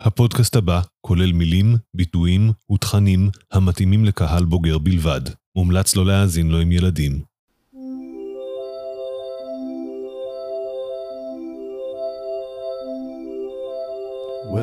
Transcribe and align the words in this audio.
הפודקאסט 0.00 0.56
הבא 0.56 0.80
כולל 1.00 1.32
מילים, 1.32 1.76
ביטויים 1.94 2.52
ותכנים 2.72 3.30
המתאימים 3.52 4.04
לקהל 4.04 4.44
בוגר 4.44 4.78
בלבד. 4.78 5.20
מומלץ 5.56 5.96
לא 5.96 6.06
להאזין 6.06 6.50
לו 6.50 6.60
עם 6.60 6.72
ילדים. 6.72 7.22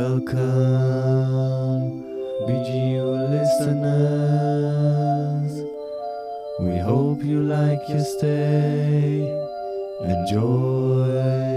Welcome, 0.02 1.84
BGU 2.48 3.08
listeners. 3.36 4.44
We 6.66 6.76
hope 6.90 7.20
you 7.32 7.40
like 7.56 7.84
your 7.92 8.06
stay. 8.14 9.10
Enjoy. 10.14 11.51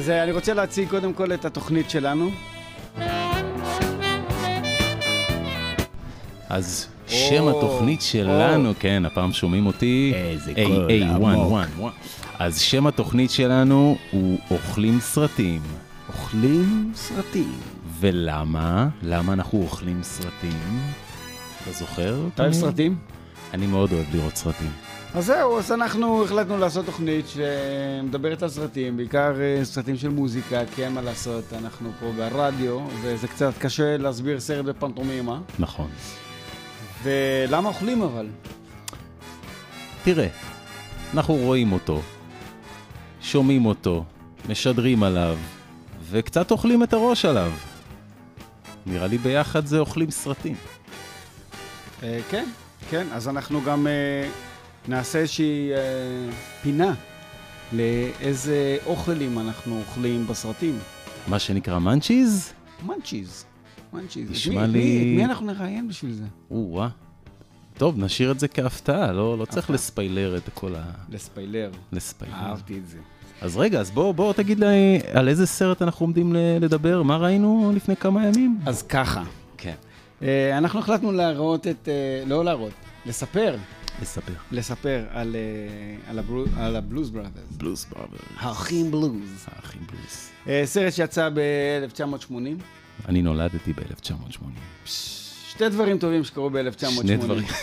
אז 0.00 0.10
אה, 0.10 0.22
אני 0.22 0.32
רוצה 0.32 0.54
להציג 0.54 0.88
קודם 0.88 1.12
כל 1.12 1.32
את 1.32 1.44
התוכנית 1.44 1.90
שלנו. 1.90 2.30
אז 6.48 6.86
שם 7.06 7.48
התוכנית 7.48 8.02
שלנו, 8.02 8.72
כן, 8.78 9.04
הפעם 9.06 9.32
שומעים 9.32 9.66
אותי. 9.66 10.12
איזה 10.14 10.52
קול 10.54 10.90
עמוק. 11.02 11.92
אז 12.38 12.60
שם 12.60 12.86
התוכנית 12.86 13.30
שלנו 13.30 13.96
הוא 14.10 14.38
אוכלים 14.50 15.00
סרטים. 15.00 15.60
אוכלים 16.08 16.92
סרטים. 16.94 17.52
ולמה? 18.00 18.88
למה 19.02 19.32
אנחנו 19.32 19.62
אוכלים 19.62 20.02
סרטים? 20.02 20.80
אתה 21.62 21.72
זוכר? 21.72 22.20
אתה 22.34 22.42
אוהב? 22.42 22.54
סרטים? 22.54 22.96
אני 23.54 23.66
מאוד 23.66 23.92
אוהב 23.92 24.06
לראות 24.14 24.36
סרטים. 24.36 24.89
אז 25.14 25.24
זהו, 25.26 25.58
אז 25.58 25.72
אנחנו 25.72 26.24
החלטנו 26.24 26.58
לעשות 26.58 26.86
תוכנית 26.86 27.26
שמדברת 27.28 28.42
על 28.42 28.48
סרטים, 28.48 28.96
בעיקר 28.96 29.40
אה, 29.40 29.64
סרטים 29.64 29.96
של 29.96 30.08
מוזיקה, 30.08 30.60
כי 30.74 30.84
אין 30.84 30.92
מה 30.92 31.02
לעשות, 31.02 31.44
אנחנו 31.52 31.90
פה 32.00 32.12
ברדיו, 32.16 32.80
וזה 33.02 33.28
קצת 33.28 33.52
קשה 33.58 33.96
להסביר 33.96 34.40
סרט 34.40 34.64
בפנטומימה. 34.64 35.40
נכון. 35.58 35.90
ולמה 37.02 37.68
אוכלים 37.68 38.02
אבל? 38.02 38.26
תראה, 40.04 40.28
אנחנו 41.14 41.34
רואים 41.34 41.72
אותו, 41.72 42.00
שומעים 43.20 43.66
אותו, 43.66 44.04
משדרים 44.48 45.02
עליו, 45.02 45.36
וקצת 46.10 46.50
אוכלים 46.50 46.82
את 46.82 46.92
הראש 46.92 47.24
עליו. 47.24 47.52
נראה 48.86 49.06
לי 49.06 49.18
ביחד 49.18 49.66
זה 49.66 49.78
אוכלים 49.78 50.10
סרטים. 50.10 50.54
אה, 52.02 52.20
כן, 52.30 52.48
כן, 52.90 53.06
אז 53.12 53.28
אנחנו 53.28 53.62
גם 53.62 53.86
אה, 53.86 54.28
נעשה 54.90 55.18
איזושהי 55.18 55.72
אה, 55.72 55.78
פינה 56.62 56.94
לאיזה 57.72 58.76
אוכלים 58.86 59.38
אנחנו 59.38 59.78
אוכלים 59.80 60.26
בסרטים. 60.26 60.78
מה 61.28 61.38
שנקרא 61.38 61.78
מאנצ'יז? 61.78 62.52
מנצ'יז. 62.86 63.44
מנצ'יז. 63.92 64.30
נשמע 64.30 64.66
מי- 64.66 64.72
לי- 64.72 65.04
מי, 65.04 65.16
מי 65.16 65.24
אנחנו 65.24 65.46
נראיין 65.46 65.88
בשביל 65.88 66.12
זה? 66.12 66.24
או-אה. 66.50 66.88
טוב, 67.78 67.98
נשאיר 67.98 68.30
את 68.30 68.40
זה 68.40 68.48
כהפתעה, 68.48 69.12
לא, 69.12 69.38
לא 69.38 69.44
צריך. 69.44 69.70
לספיילר 69.70 70.36
את 70.36 70.48
כל 70.54 70.74
ה... 70.74 70.82
לספיילר. 71.08 71.70
לספיילר. 71.92 72.34
אהבתי 72.34 72.78
את 72.78 72.88
זה. 72.88 72.98
אז 73.40 73.56
רגע, 73.56 73.80
אז 73.80 73.90
בוא, 73.90 74.12
בוא 74.14 74.32
תגיד 74.32 74.58
לי 74.60 74.66
על 75.14 75.28
איזה 75.28 75.46
סרט 75.46 75.82
אנחנו 75.82 76.04
עומדים 76.06 76.32
לדבר, 76.60 77.02
מה 77.02 77.16
ראינו 77.16 77.72
לפני 77.76 77.96
כמה 77.96 78.26
ימים? 78.26 78.58
אז 78.66 78.82
ככה, 78.82 79.22
כן. 79.58 79.74
אה, 80.22 80.58
אנחנו 80.58 80.78
החלטנו 80.78 81.12
להראות 81.12 81.66
את, 81.66 81.88
אה, 81.88 81.94
לא 82.26 82.44
להראות, 82.44 82.72
לספר, 83.06 83.56
לספר. 84.02 84.32
לספר 84.52 85.04
על, 85.10 85.36
אה, 85.36 86.10
על, 86.10 86.18
הברו, 86.18 86.44
על 86.56 86.76
הבלוז 86.76 87.10
בראדרס. 87.10 87.56
בלוז 87.56 87.86
ברבר. 87.90 88.16
האחים 88.36 88.90
בלוז. 88.90 89.46
האחים 89.46 89.82
בלוז. 89.86 90.30
אה, 90.48 90.62
סרט 90.64 90.92
שיצא 90.92 91.28
ב-1980. 91.34 92.32
אני 93.08 93.22
נולדתי 93.22 93.72
ב-1980. 93.72 94.42
שתי 95.48 95.68
דברים 95.68 95.98
טובים 95.98 96.24
שקרו 96.24 96.50
ב-1980. 96.50 96.86
שני 96.86 97.16
דברים. 97.16 97.46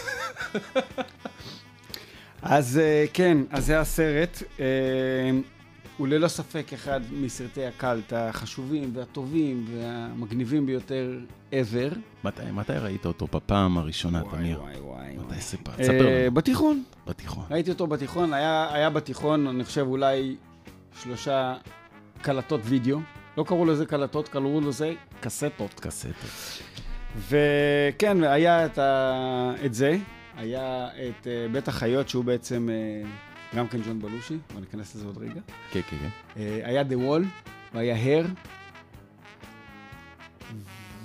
אז 2.41 2.77
אה, 2.77 3.05
כן, 3.13 3.37
אז 3.49 3.65
זה 3.65 3.79
הסרט. 3.79 4.43
אה, 5.97 6.01
הוא 6.01 6.07
ללא 6.07 6.27
ספק 6.27 6.73
אחד 6.73 7.01
מסרטי 7.11 7.65
הקאלט 7.65 8.13
החשובים 8.13 8.91
והטובים 8.93 9.65
והמגניבים 9.71 10.65
ביותר 10.65 11.19
ever. 11.51 11.95
מתי, 12.23 12.41
מתי 12.53 12.73
ראית 12.73 13.05
אותו 13.05 13.27
בפעם 13.33 13.77
הראשונה, 13.77 14.23
וואי 14.23 14.37
תמיר? 14.37 14.61
וואי 14.61 14.79
וואי. 14.79 15.17
מתי 15.17 15.41
סיפר? 15.41 15.71
אה, 15.79 15.83
ספר 15.83 16.05
לנו. 16.05 16.31
בתיכון. 16.33 16.83
בתיכון. 17.07 17.45
ראיתי 17.51 17.69
אותו 17.69 17.87
בתיכון, 17.87 18.33
היה, 18.33 18.67
היה 18.73 18.89
בתיכון, 18.89 19.47
אני 19.47 19.63
חושב 19.63 19.85
אולי 19.87 20.35
שלושה 21.01 21.55
קלטות 22.21 22.61
וידאו. 22.63 22.99
לא 23.37 23.43
קראו 23.43 23.65
לזה 23.65 23.85
קלטות, 23.85 24.27
קראו 24.27 24.61
לזה 24.61 24.93
קסטות. 25.19 25.79
קסטות. 25.79 26.13
וכן, 27.17 28.23
היה 28.23 28.65
את, 28.65 28.77
ה... 28.77 29.53
את 29.65 29.73
זה, 29.73 29.97
היה 30.37 30.87
את 30.87 31.23
uh, 31.23 31.51
בית 31.51 31.67
החיות, 31.67 32.09
שהוא 32.09 32.23
בעצם 32.25 32.69
uh, 32.69 33.07
גם 33.55 33.67
כן 33.67 33.81
ג'ון 33.81 34.01
בלושי, 34.01 34.37
ואני 34.53 34.65
אכנס 34.65 34.95
לזה 34.95 35.05
עוד 35.05 35.17
רגע. 35.17 35.41
כן, 35.71 35.79
כן, 35.89 35.97
כן. 35.97 36.09
Uh, 36.33 36.37
היה 36.63 36.81
The 36.81 36.93
Wall, 36.93 37.47
והיה 37.73 37.95
הר. 37.95 38.25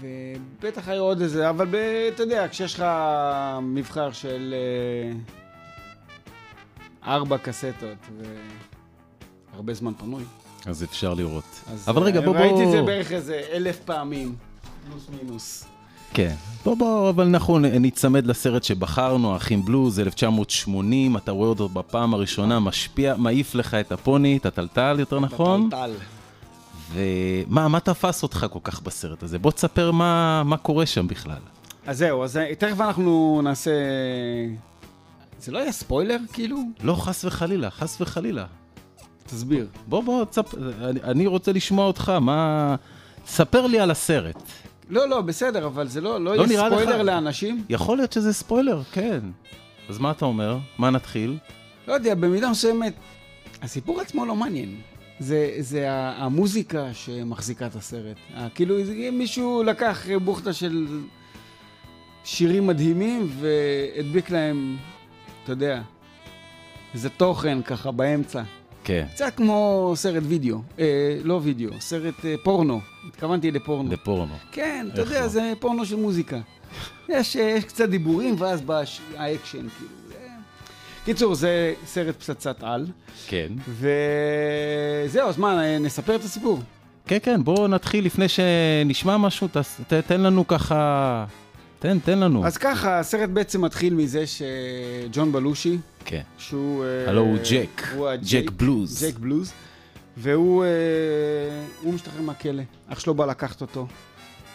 ובטח 0.00 0.89
היה 0.89 1.00
עוד 1.00 1.21
איזה, 1.21 1.50
אבל 1.50 1.67
ב, 1.71 1.75
אתה 2.15 2.23
יודע, 2.23 2.49
כשיש 2.49 2.75
לך 2.75 2.85
מבחר 3.62 4.12
של 4.12 4.55
uh, 5.15 7.06
ארבע 7.06 7.39
קסטות 7.39 7.99
והרבה 9.53 9.75
זמן 9.75 9.94
פנוי, 9.94 10.25
אז 10.67 10.85
אפשר 10.85 11.15
לראות. 11.15 11.44
אז 11.73 11.89
אבל 11.89 12.03
רגע, 12.03 12.21
אה, 12.21 12.25
בוא, 12.25 12.33
בוא... 12.33 12.41
ראיתי 12.41 12.65
את 12.65 12.71
זה 12.71 12.83
בערך 12.83 13.12
איזה 13.12 13.43
אלף 13.53 13.79
פעמים, 13.85 14.35
פלוס 14.87 15.09
מינוס. 15.23 15.71
כן. 16.14 16.35
בוא, 16.64 16.76
בוא, 16.76 17.11
אבל 17.11 17.25
אנחנו 17.26 17.59
נ- 17.59 17.64
ניצמד 17.64 18.26
לסרט 18.26 18.62
שבחרנו, 18.62 19.32
האחים 19.32 19.64
בלוז, 19.64 20.00
1980, 20.00 21.17
אתה 21.17 21.31
רואה 21.32 21.49
אותו 21.49 21.69
בפעם 21.69 22.14
הראשונה, 22.14 22.61
משפיע, 22.61 23.14
מעיף 23.19 23.55
לך 23.55 23.75
את 23.75 23.93
הפוני, 23.93 24.37
את 24.37 24.47
הטלטל, 24.47 24.97
יותר 24.99 25.20
נכון? 25.20 25.69
בטלטל. 25.69 25.93
ומה 26.93 27.69
מה 27.69 27.81
תפס 27.81 28.23
אותך 28.23 28.47
כל 28.50 28.59
כך 28.62 28.82
בסרט 28.82 29.23
הזה? 29.23 29.38
בוא 29.38 29.50
תספר 29.50 29.91
מה, 29.91 30.43
מה 30.44 30.56
קורה 30.56 30.87
שם 30.87 31.06
בכלל. 31.06 31.38
אז 31.87 31.99
זהו, 31.99 32.25
אז 32.25 32.37
אה, 32.37 32.55
תכף 32.55 32.81
אנחנו 32.81 33.41
נעשה... 33.44 33.70
זה 35.41 35.53
לא 35.53 35.58
יהיה 35.58 35.73
ספוילר, 35.73 36.17
כאילו? 36.32 36.58
לא, 36.82 36.94
חס 36.94 37.25
וחלילה, 37.25 37.70
חס 37.70 38.00
וחלילה. 38.00 38.44
תסביר. 39.26 39.67
בוא, 39.87 40.03
בוא. 40.03 40.25
אני, 40.82 41.00
אני 41.03 41.26
רוצה 41.26 41.53
לשמוע 41.53 41.87
אותך, 41.87 42.08
מה... 42.20 42.75
ספר 43.26 43.67
לי 43.67 43.79
על 43.81 43.91
הסרט. 43.91 44.43
לא, 44.93 45.09
לא, 45.09 45.21
בסדר, 45.21 45.67
אבל 45.67 45.89
זה 45.89 46.00
לא, 46.00 46.21
לא, 46.21 46.37
לא 46.37 46.43
יהיה 46.43 46.47
נראה 46.47 46.69
לך. 46.69 46.81
ספוילר 46.81 47.03
לאנשים. 47.03 47.65
יכול 47.69 47.97
להיות 47.97 48.12
שזה 48.12 48.33
ספוילר, 48.33 48.83
כן. 48.93 49.21
אז 49.89 49.99
מה 49.99 50.11
אתה 50.11 50.25
אומר? 50.25 50.59
מה 50.79 50.91
נתחיל? 50.91 51.39
לא 51.89 51.93
יודע, 51.93 52.15
במידה 52.15 52.50
מסוימת, 52.50 52.93
הסיפור 53.62 54.00
עצמו 54.00 54.27
לא 54.27 54.37
מעניין. 54.37 54.77
זה, 55.19 55.55
זה 55.59 55.87
המוזיקה 55.91 56.94
שמחזיקה 56.94 57.67
את 57.67 57.77
הסרט. 57.77 58.17
כאילו, 58.55 58.77
מישהו 59.12 59.62
לקח 59.62 60.06
בוכטה 60.25 60.53
של 60.53 60.87
שירים 62.25 62.67
מדהימים 62.67 63.31
והדביק 63.41 64.31
להם, 64.31 64.77
אתה 65.44 65.53
יודע, 65.53 65.83
איזה 66.94 67.09
תוכן 67.09 67.62
ככה 67.62 67.91
באמצע. 67.91 68.43
כן, 68.84 69.06
קצת 69.14 69.32
כמו 69.37 69.93
סרט 69.96 70.23
וידאו, 70.26 70.58
אה, 70.79 70.84
לא 71.25 71.40
וידאו, 71.43 71.70
סרט 71.81 72.25
אה, 72.25 72.34
פורנו, 72.43 72.81
התכוונתי 73.08 73.50
לפורנו. 73.50 73.93
לפורנו. 73.93 74.34
כן, 74.52 74.87
אתה 74.93 75.00
יודע, 75.00 75.20
לא? 75.20 75.29
זה 75.29 75.52
פורנו 75.61 75.87
של 75.87 75.96
מוזיקה. 75.96 76.38
יש, 77.08 77.34
יש 77.37 77.64
קצת 77.64 77.88
דיבורים, 77.88 78.34
ואז 78.38 78.61
בא 78.61 78.82
האקשן, 79.17 79.58
כאילו. 79.79 79.90
קיצור, 81.05 81.34
זה 81.34 81.75
סרט 81.87 82.17
פצצת 82.17 82.62
על, 82.62 82.87
כן. 83.26 83.49
וזהו, 83.69 85.29
אז 85.29 85.38
מה, 85.38 85.79
נספר 85.79 86.14
את 86.17 86.25
הסיפור? 86.25 86.61
כן, 87.06 87.19
כן, 87.23 87.44
בואו 87.44 87.69
נתחיל 87.69 88.05
לפני 88.06 88.26
שנשמע 88.29 89.17
משהו, 89.17 89.49
תס- 89.52 89.81
ת, 89.88 89.93
תן 90.06 90.20
לנו 90.20 90.46
ככה... 90.46 91.25
תן, 91.82 91.99
תן 91.99 92.19
לנו. 92.19 92.46
אז 92.46 92.56
ככה, 92.56 92.99
הסרט 92.99 93.29
בעצם 93.31 93.64
מתחיל 93.64 93.94
מזה 93.94 94.25
שג'ון 94.26 95.32
בלושי, 95.32 95.79
כן. 96.05 96.20
שהוא... 96.38 96.84
אה, 96.84 97.11
הלו 97.11 97.20
הוא 97.20 97.37
ג'ייק. 97.50 97.82
הוא 97.96 98.08
ג'ייק 98.31 98.50
בלוז. 98.50 99.05
ג'ייק 99.05 99.19
בלוז, 99.19 99.52
והוא 100.17 100.64
אה, 101.84 101.90
משתחרר 101.93 102.23
מהכלא, 102.23 102.62
אח 102.88 103.00
שלו 103.00 103.14
בא 103.14 103.26
לקחת 103.26 103.61
אותו, 103.61 103.87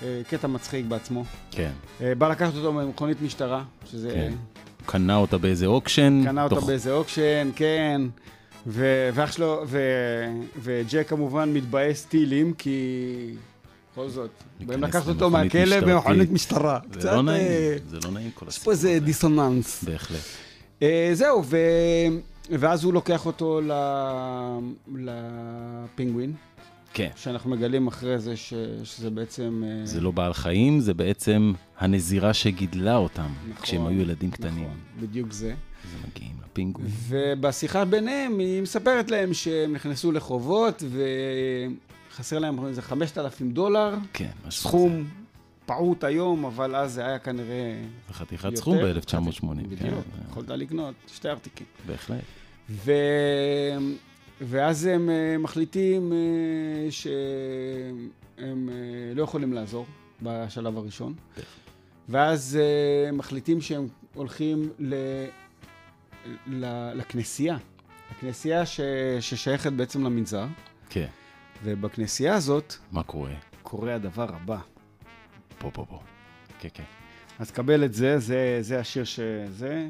אה, 0.03 0.21
קטע 0.29 0.47
מצחיק 0.47 0.85
בעצמו. 0.85 1.23
כן. 1.51 1.71
בא 2.17 2.27
לקחת 2.29 2.55
אותו 2.55 2.73
ממכונית 2.73 3.21
משטרה, 3.21 3.63
שזה... 3.91 4.09
כן. 4.13 4.33
קנה 4.85 5.15
אותה 5.15 5.37
באיזה 5.37 5.65
auction. 5.65 6.21
קנה 6.25 6.43
אותה 6.43 6.55
תוך- 6.55 6.67
באיזה 6.67 6.91
auction, 6.91 7.49
כן. 7.55 8.01
ו- 8.67 9.09
ואח 9.13 9.31
שלו, 9.31 9.63
ו- 9.67 10.25
וג'ייק 10.61 11.07
כמובן 11.09 11.53
מתבאס 11.53 12.05
טילים, 12.05 12.53
כי 12.53 12.79
בכל 13.97 14.09
זאת, 14.09 14.29
באים 14.59 14.81
להיכנס 14.81 14.95
לקחת 14.95 15.07
אותו 15.07 15.29
מהכלא. 15.29 15.79
במכונית 15.79 16.31
משטרה. 16.31 16.79
זה 16.99 17.11
לא 17.11 17.21
נעים, 17.21 17.47
אה, 17.47 17.77
זה 17.89 17.97
לא 18.03 18.11
נעים 18.11 18.31
כל 18.31 18.45
יש 18.47 18.57
פה 18.57 18.71
הסיפור 18.71 18.71
איזה. 18.71 18.99
דיסוננס. 19.05 19.83
בהחלט. 19.83 20.21
אה, 20.81 21.09
זהו. 21.13 21.43
ואז 22.49 22.83
הוא 22.83 22.93
לוקח 22.93 23.25
אותו. 23.25 23.61
לפינגווין, 24.95 26.33
כן. 26.93 27.09
שאנחנו 27.15 27.49
מגלים 27.49 27.87
אחרי 27.87 28.19
זה 28.19 28.37
ש... 28.37 28.53
שזה 28.83 29.09
בעצם... 29.09 29.63
אה, 29.65 29.85
זה 29.85 30.01
לא 30.01 30.11
בעל 30.11 30.33
חיים, 30.33 30.79
זה 30.79 30.93
בעצם 30.93 31.53
הנזירה 31.79 32.33
שגידלה 32.33 32.95
אותם 32.95 33.29
נכון, 33.49 33.63
כשהם 33.63 33.87
היו 33.87 34.01
ילדים 34.01 34.31
קטנים. 34.31 34.63
נכון, 34.63 34.77
בדיוק 35.01 35.31
זה. 35.31 35.47
אז 35.47 35.89
הם 35.93 36.09
מגיעים 36.09 36.35
לפינגווין. 36.45 36.91
ובשיחה 37.07 37.85
ביניהם 37.85 38.39
היא 38.39 38.61
מספרת 38.61 39.11
להם 39.11 39.33
שהם 39.33 39.73
נכנסו 39.73 40.11
לחובות 40.11 40.83
וחסר 42.17 42.39
להם 42.39 42.65
איזה 42.65 42.81
5,000 42.81 43.51
דולר, 43.51 43.95
כן, 44.13 44.29
משהו 44.47 44.69
סכום 44.69 45.07
פעוט 45.65 46.03
היום, 46.03 46.45
אבל 46.45 46.75
אז 46.75 46.93
זה 46.93 47.05
היה 47.05 47.19
כנראה. 47.19 47.75
זה 48.07 48.13
חתיכת. 48.13 48.55
סכום 48.55 48.77
ב-1980. 48.77 49.67
בדיוק, 49.69 50.05
יכולת 50.29 50.49
לקנות 50.49 50.95
שתי 51.07 51.29
ארטיקים. 51.29 51.67
בהחלט. 51.87 52.21
ו... 52.69 52.91
ואז 54.41 54.85
הם 54.85 55.09
אה, 55.09 55.37
מחליטים 55.37 56.13
אה, 56.13 56.91
שהם 56.91 58.09
אה, 58.69 59.13
לא 59.15 59.23
יכולים 59.23 59.53
לעזור 59.53 59.85
בשלב 60.21 60.77
הראשון. 60.77 61.13
ואז 62.09 62.59
מחליטים 63.13 63.61
שהם 63.61 63.87
הולכים 64.13 64.69
ל... 64.79 64.95
ל... 66.47 66.91
לכנסייה. 66.95 67.57
הכנסייה 68.11 68.65
ש... 68.65 68.79
ששייכת 69.19 69.71
בעצם 69.71 70.03
למנזר, 70.03 70.45
כן. 70.89 71.07
ובכנסייה 71.63 72.35
הזאת 72.35 72.73
מה 72.91 73.03
קורה? 73.03 73.33
קורה 73.61 73.95
הדבר 73.95 74.35
הבא. 74.35 74.57
פה, 75.57 75.71
פה, 75.71 75.85
פה. 75.89 75.99
כן, 76.59 76.69
כן. 76.73 76.83
אז 77.39 77.51
קבל 77.51 77.85
את 77.85 77.93
זה, 77.93 78.19
זה, 78.19 78.57
זה 78.61 78.79
השיר 78.79 79.03
שזה. 79.03 79.87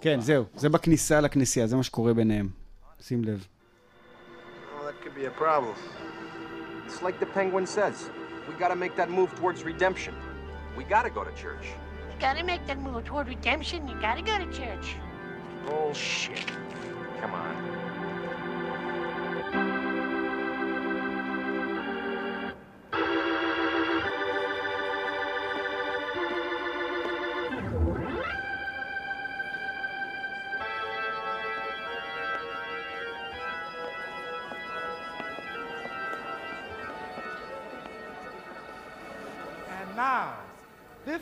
כן, 0.00 0.20
זהו, 0.20 0.44
זה 0.54 0.68
בכניסה 0.68 1.20
לכנסייה, 1.20 1.66
זה 1.66 1.76
מה 1.76 1.82
שקורה 1.82 2.14
ביניהם. 2.14 2.48
שים 3.00 3.24
לב. 3.24 3.46
It's 6.86 7.02
like 7.02 7.20
the 7.20 7.26
Penguin 7.26 7.66
says. 7.66 8.10
We 8.48 8.54
gotta 8.58 8.74
make 8.74 8.96
that 8.96 9.10
move 9.10 9.30
towards 9.36 9.62
redemption. 9.62 10.14
We 10.76 10.82
gotta 10.84 11.10
go 11.10 11.22
to 11.22 11.32
church. 11.44 11.66
You 12.10 12.16
gotta 12.20 12.44
make 12.52 12.66
that 12.66 12.78
move 12.78 13.04
toward 13.04 13.28
redemption. 13.28 13.86
You 13.86 13.96
gotta 14.00 14.22
go 14.22 14.36
to 14.44 14.48
church. 14.60 14.86
Bullshit. 15.66 16.46
Come 17.20 17.34
on. 17.34 17.89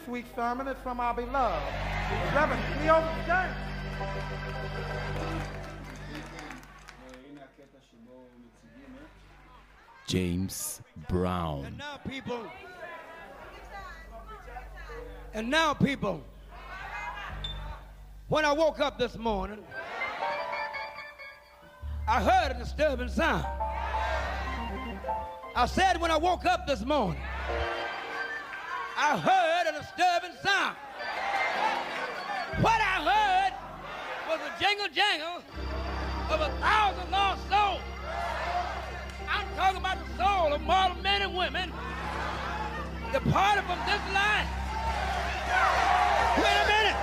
This 0.08 0.12
week's 0.14 0.34
sermon 0.34 0.66
is 0.68 0.76
from 0.82 1.00
our 1.00 1.12
beloved 1.12 1.62
Reverend 2.34 2.62
Cleo 2.78 3.04
James. 3.26 3.56
James 10.06 10.80
Brown. 11.10 11.66
And 11.66 11.76
now, 11.76 12.00
people. 12.08 12.40
And 15.34 15.50
now, 15.50 15.74
people. 15.74 16.22
When 18.28 18.46
I 18.46 18.52
woke 18.52 18.80
up 18.80 18.98
this 18.98 19.18
morning, 19.18 19.58
I 22.08 22.22
heard 22.22 22.56
a 22.56 22.58
disturbing 22.58 23.10
sound. 23.10 23.44
I 25.54 25.66
said 25.66 26.00
when 26.00 26.10
I 26.10 26.16
woke 26.16 26.46
up 26.46 26.66
this 26.66 26.82
morning, 26.82 27.20
I 28.96 29.18
heard 29.18 29.47
disturbing 29.98 30.36
sound. 30.44 30.76
What 32.60 32.80
I 32.80 33.02
heard 33.02 33.52
was 34.30 34.38
the 34.46 34.64
jingle 34.64 34.86
jangle 34.94 35.42
of 36.30 36.40
a 36.40 36.50
thousand 36.60 37.10
lost 37.10 37.42
souls. 37.50 37.82
I'm 39.28 39.46
talking 39.56 39.80
about 39.80 39.98
the 39.98 40.16
soul 40.16 40.52
of 40.52 40.62
mortal 40.62 41.02
men 41.02 41.22
and 41.22 41.36
women 41.36 41.72
departed 43.12 43.64
from 43.64 43.78
this 43.86 44.02
life. 44.14 44.48
Wait 46.38 46.58
a 46.62 46.66
minute. 46.70 46.98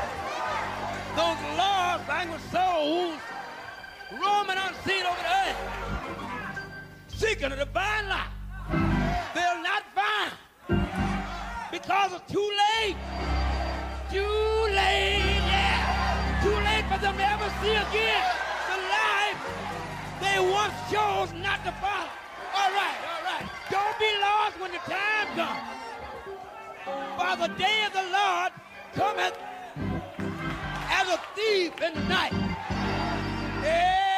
Those 1.20 1.58
lost 1.58 2.08
language 2.08 2.42
souls 2.50 3.20
roaming 4.14 4.58
unseen 4.58 5.06
over 5.06 5.20
the 5.20 5.34
earth, 5.44 5.60
seeking 7.10 7.52
a 7.52 7.58
divine 7.58 8.08
life. 8.08 8.35
Because 11.80 12.14
it's 12.14 12.32
too 12.32 12.50
late. 12.64 12.96
Too 14.10 14.48
late, 14.72 15.42
yeah. 15.52 16.40
Too 16.42 16.56
late 16.64 16.86
for 16.90 17.00
them 17.04 17.18
to 17.18 17.26
ever 17.36 17.50
see 17.62 17.76
again 17.76 18.24
the 18.72 18.78
life 18.96 19.40
they 20.22 20.40
once 20.40 20.74
chose 20.90 21.34
not 21.44 21.60
to 21.66 21.74
follow. 21.84 22.16
All 22.56 22.72
right, 22.80 23.00
all 23.12 23.24
right. 23.28 23.46
Don't 23.70 24.00
be 24.00 24.12
lost 24.22 24.56
when 24.62 24.72
the 24.72 24.84
time 24.88 25.28
comes. 25.36 25.68
For 27.20 27.34
the 27.44 27.54
day 27.56 27.84
of 27.88 27.92
the 27.92 28.08
Lord 28.20 28.52
cometh 28.94 29.38
as 31.00 31.08
a 31.10 31.20
thief 31.36 31.74
in 31.82 31.94
the 31.94 32.08
night. 32.08 32.34
Yeah. 33.64 34.15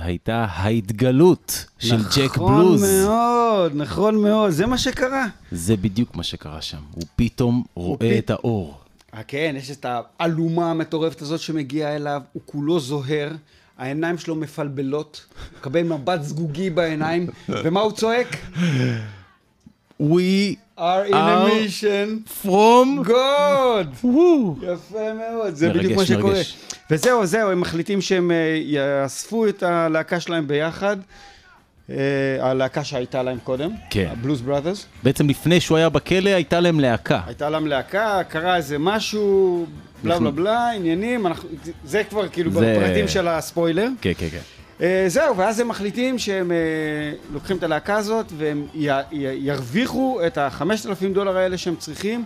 הייתה 0.00 0.46
ההתגלות 0.50 1.64
של 1.78 1.96
ג'ק 2.16 2.36
בלוז. 2.38 2.82
נכון 2.82 3.04
מאוד, 3.04 3.72
נכון 3.74 4.22
מאוד, 4.22 4.50
זה 4.50 4.66
מה 4.66 4.78
שקרה. 4.78 5.26
זה 5.52 5.76
בדיוק 5.76 6.16
מה 6.16 6.22
שקרה 6.22 6.62
שם. 6.62 6.78
הוא 6.94 7.04
פתאום 7.16 7.64
רואה 7.74 7.98
פת- 7.98 8.24
את 8.24 8.30
האור. 8.30 8.78
אה, 9.14 9.22
כן, 9.22 9.54
יש 9.58 9.70
את 9.70 9.86
האלומה 10.20 10.70
המטורפת 10.70 11.22
הזאת 11.22 11.40
שמגיעה 11.40 11.96
אליו, 11.96 12.22
הוא 12.32 12.42
כולו 12.46 12.80
זוהר, 12.80 13.30
העיניים 13.78 14.18
שלו 14.18 14.34
מפלבלות, 14.34 15.24
מקבל 15.58 15.82
מבט 15.82 16.22
זגוגי 16.22 16.70
בעיניים, 16.70 17.26
ומה 17.48 17.80
הוא 17.80 17.92
צועק? 17.92 18.36
We 20.02 20.56
are 20.78 21.04
in 21.06 21.14
a 21.14 21.48
mission, 21.48 22.08
from... 22.42 23.08
God! 23.08 24.06
יפה 24.62 25.12
מאוד, 25.14 25.54
זה 25.54 25.68
מרגש, 25.68 25.78
בדיוק 25.84 25.98
מה 25.98 26.06
שקורה. 26.06 26.32
מרגש. 26.32 26.56
וזהו, 26.90 27.26
זהו, 27.26 27.50
הם 27.50 27.60
מחליטים 27.60 28.00
שהם 28.00 28.30
אה, 28.30 28.36
יאספו 28.64 29.48
את 29.48 29.62
הלהקה 29.62 30.20
שלהם 30.20 30.48
ביחד, 30.48 30.96
אה, 31.90 31.96
הלהקה 32.40 32.84
שהייתה 32.84 33.22
להם 33.22 33.38
קודם, 33.44 33.70
כן. 33.90 34.08
הבלוז 34.12 34.40
בראדרס. 34.40 34.86
בעצם 35.02 35.28
לפני 35.28 35.60
שהוא 35.60 35.78
היה 35.78 35.88
בכלא, 35.88 36.30
הייתה 36.30 36.60
להם 36.60 36.80
להקה. 36.80 37.20
הייתה 37.26 37.50
להם 37.50 37.66
להקה, 37.66 38.20
קרה 38.28 38.56
איזה 38.56 38.78
משהו, 38.78 39.66
בלה 40.02 40.18
בלה 40.18 40.30
בלה, 40.30 40.70
עניינים, 40.70 41.26
אנחנו, 41.26 41.48
זה 41.84 42.04
כבר 42.04 42.28
כאילו 42.28 42.50
זה- 42.52 42.76
בפרטים 42.78 43.08
של 43.08 43.28
הספוילר. 43.28 43.88
כן, 44.00 44.12
כן, 44.18 44.28
כן. 44.30 44.38
אה, 44.82 45.04
זהו, 45.08 45.36
ואז 45.36 45.60
הם 45.60 45.68
מחליטים 45.68 46.18
שהם 46.18 46.52
אה, 46.52 46.56
לוקחים 47.32 47.56
את 47.56 47.62
הלהקה 47.62 47.96
הזאת 47.96 48.32
והם 48.36 48.66
ירוויחו 49.12 50.20
את 50.26 50.38
ה-5,000 50.38 51.14
דולר 51.14 51.36
האלה 51.36 51.58
שהם 51.58 51.76
צריכים, 51.76 52.24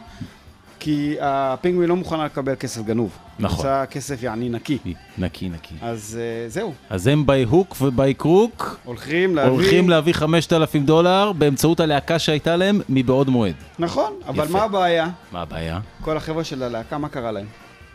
כי 0.81 1.17
הפינגווין 1.21 1.89
לא 1.89 1.97
מוכנה 1.97 2.25
לקבל 2.25 2.55
כסף 2.55 2.83
גנוב. 2.83 3.19
נכון. 3.39 3.57
רוצה 3.57 3.87
כסף 3.87 4.23
יעני 4.23 4.49
נקי. 4.49 4.79
נקי, 5.19 5.49
נקי. 5.49 5.75
אז 5.83 6.19
אה, 6.21 6.49
זהו, 6.49 6.73
אז 6.91 7.07
הם 7.07 7.25
by 7.27 7.53
hook 7.53 7.83
ו-by 7.83 8.23
crook 8.23 8.65
הולכים 8.85 9.37
להביא... 9.37 9.51
הולכים 9.53 9.91
להביא 9.91 10.13
5,000 10.13 10.85
דולר 10.85 11.33
באמצעות 11.33 11.81
הלהקה 11.81 12.19
שהייתה 12.19 12.57
להם 12.57 12.81
מבעוד 12.89 13.29
מועד. 13.31 13.55
נכון, 13.79 14.13
אבל 14.27 14.45
יפה. 14.45 14.53
מה 14.53 14.63
הבעיה? 14.65 15.09
מה 15.33 15.43
הבעיה? 15.43 15.81
כל 16.01 16.17
החבר'ה 16.17 16.45
של 16.45 16.63
הלהקה, 16.63 16.99
מה 16.99 17.09
קרה 17.09 17.33
להם? 17.33 17.47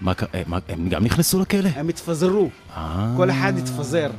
מה 0.02 0.14
הם 0.70 0.90
גם 0.90 1.04
נכנסו 1.04 1.40
לכלא? 1.40 1.70
הם 1.76 1.90
התפזרו. 1.90 2.50
כל 3.18 3.30
אחד 3.30 3.54
התפזר. 3.58 4.10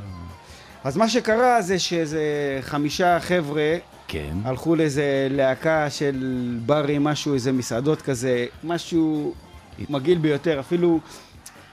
אז 0.85 0.97
מה 0.97 1.09
שקרה 1.09 1.63
זה 1.63 1.79
שאיזה 1.79 2.23
חמישה 2.61 3.21
חבר'ה 3.21 3.77
כן. 4.09 4.37
הלכו 4.45 4.77
לאיזה 4.77 5.29
להקה 5.31 5.91
של 5.91 6.57
ברים, 6.67 7.05
משהו, 7.05 7.35
איזה 7.35 7.53
מסעדות 7.53 8.03
כזה, 8.03 8.47
משהו 8.65 9.35
מגעיל 9.91 10.19
ביותר, 10.19 10.61
אפילו 10.61 11.01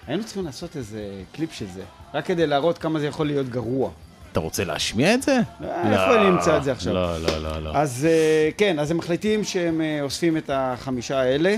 היינו 0.07 0.23
צריכים 0.23 0.45
לעשות 0.45 0.77
איזה 0.77 1.01
קליפ 1.31 1.53
של 1.53 1.65
זה, 1.73 1.81
רק 2.13 2.25
כדי 2.25 2.47
להראות 2.47 2.77
כמה 2.77 2.99
זה 2.99 3.07
יכול 3.07 3.27
להיות 3.27 3.49
גרוע. 3.49 3.89
אתה 4.31 4.39
רוצה 4.39 4.63
להשמיע 4.63 5.13
את 5.13 5.21
זה? 5.21 5.39
אה, 5.63 5.91
איפה 5.91 6.21
אני 6.21 6.27
אמצא 6.29 6.57
את 6.57 6.63
זה 6.63 6.71
עכשיו? 6.71 6.93
לא, 6.93 7.21
לא, 7.21 7.37
לא, 7.37 7.63
לא. 7.63 7.71
אז 7.73 8.07
אה, 8.09 8.49
כן, 8.57 8.79
אז 8.79 8.91
הם 8.91 8.97
מחליטים 8.97 9.43
שהם 9.43 9.81
אה, 9.81 10.01
אוספים 10.01 10.37
את 10.37 10.49
החמישה 10.53 11.19
האלה, 11.19 11.55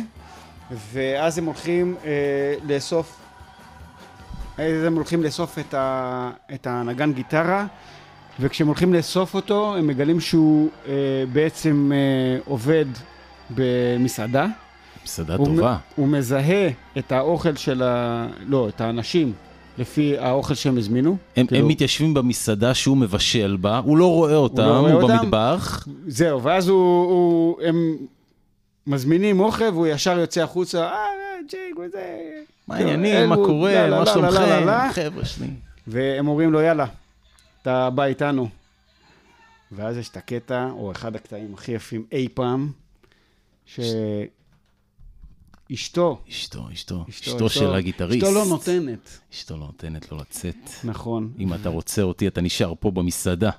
ואז 0.94 1.38
הם 1.38 1.46
הולכים 1.46 1.96
אה, 2.06 2.10
לאסוף, 2.64 3.16
הם 4.58 4.96
הולכים 4.96 5.24
לאסוף 5.24 5.60
את, 5.60 5.74
ה, 5.74 6.32
את 6.54 6.68
הנגן 6.68 7.14
גיטרה, 7.14 7.66
וכשהם 8.40 8.68
הולכים 8.68 8.94
לאסוף 8.94 9.34
אותו, 9.36 9.76
הם 9.76 9.88
מגלים 9.88 10.20
שהוא 10.20 10.70
אה, 10.88 10.94
בעצם 11.34 11.92
אה, 11.96 12.40
עובד 12.46 12.86
במסעדה. 13.50 14.46
מסעדה 15.06 15.36
הוא, 15.36 15.46
טובה. 15.46 15.74
מ- 15.74 16.02
הוא 16.02 16.08
מזהה 16.08 16.70
את 16.98 17.12
האוכל 17.12 17.56
של 17.56 17.84
ה... 17.84 18.28
לא, 18.48 18.70
את 18.70 18.82
האנשים, 18.82 19.34
לפי 19.78 20.18
האוכל 20.18 20.54
שהם 20.54 20.78
הזמינו. 20.78 21.18
הם, 21.36 21.48
כאילו- 21.48 21.62
הם 21.62 21.68
מתיישבים 21.68 22.14
במסעדה 22.14 22.74
שהוא 22.74 22.98
מבשל 22.98 23.58
בה, 23.62 23.78
הוא 23.78 23.98
לא 23.98 24.06
רואה 24.12 24.36
אותם, 24.36 24.58
לא 24.64 24.80
רואה 24.80 24.92
הוא 24.94 25.02
אותם. 25.02 25.18
במטבח. 25.18 25.88
זהו, 26.08 26.44
ואז 26.44 26.68
הוא, 26.68 27.06
הוא, 27.10 27.62
הם 27.62 27.98
מזמינים 28.88 29.40
אוכל 29.40 29.64
והוא 29.74 29.88
ישר 29.88 30.20
יוצא 30.20 30.42
החוצה, 30.44 30.80
אה, 30.84 30.92
אה, 30.94 31.06
ג'ייק 31.50 31.80
וזה. 31.80 32.02
מה 32.68 32.76
העניינים, 32.76 33.30
מה 33.30 33.36
קורה, 33.36 33.74
לא, 33.74 33.90
לא, 33.90 33.98
מה 33.98 34.04
לא, 34.04 34.14
שלומכם. 34.14 34.92
חבר'ה 34.92 35.26
שלי. 35.26 35.48
והם 35.88 36.28
אומרים 36.28 36.52
לו, 36.52 36.62
יאללה, 36.62 36.86
אתה 37.62 37.90
בא 37.90 38.04
איתנו. 38.04 38.50
ואז 39.72 39.98
יש 39.98 40.10
את 40.10 40.18
הקטע, 40.18 40.70
או 40.72 40.92
אחד 40.92 41.16
הקטעים 41.16 41.54
הכי 41.54 41.72
יפים 41.72 42.06
אי 42.12 42.28
פעם, 42.34 42.72
שאשתו, 43.66 44.28
אשתו, 45.74 46.20
אשתו, 46.30 46.70
אשתו, 46.74 47.06
אשתו 47.10 47.50
של 47.50 47.74
הגיטריסט. 47.74 48.24
אשתו 48.24 48.36
לא 48.36 48.46
נותנת. 48.46 49.20
אשתו 49.34 49.58
לא 49.58 49.66
נותנת 49.66 50.12
לו 50.12 50.18
לצאת. 50.18 50.70
נכון. 50.84 51.34
אם 51.40 51.54
אתה 51.54 51.70
רוצה 51.70 52.02
אותי, 52.02 52.28
אתה 52.28 52.42
נשאר 52.42 52.74
פה 52.80 52.92
במסעדה. 52.92 53.52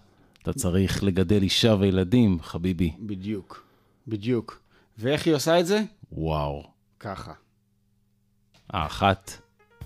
אתה 0.42 0.52
צריך 0.52 1.04
לגדל 1.04 1.42
אישה 1.42 1.76
וילדים, 1.80 2.38
חביבי. 2.42 2.92
בדיוק, 3.00 3.64
בדיוק. 4.08 4.60
ואיך 4.98 5.26
היא 5.26 5.34
עושה 5.34 5.60
את 5.60 5.66
זה? 5.66 5.82
וואו. 6.12 6.64
ככה. 7.00 7.32
האחת 8.70 9.32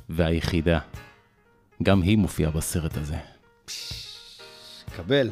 והיחידה. 0.09 0.79
גם 1.83 2.03
היא 2.03 2.19
מופיעה 2.19 2.51
בסרט 2.51 2.97
הזה. 2.97 3.19
קבל. 4.97 5.31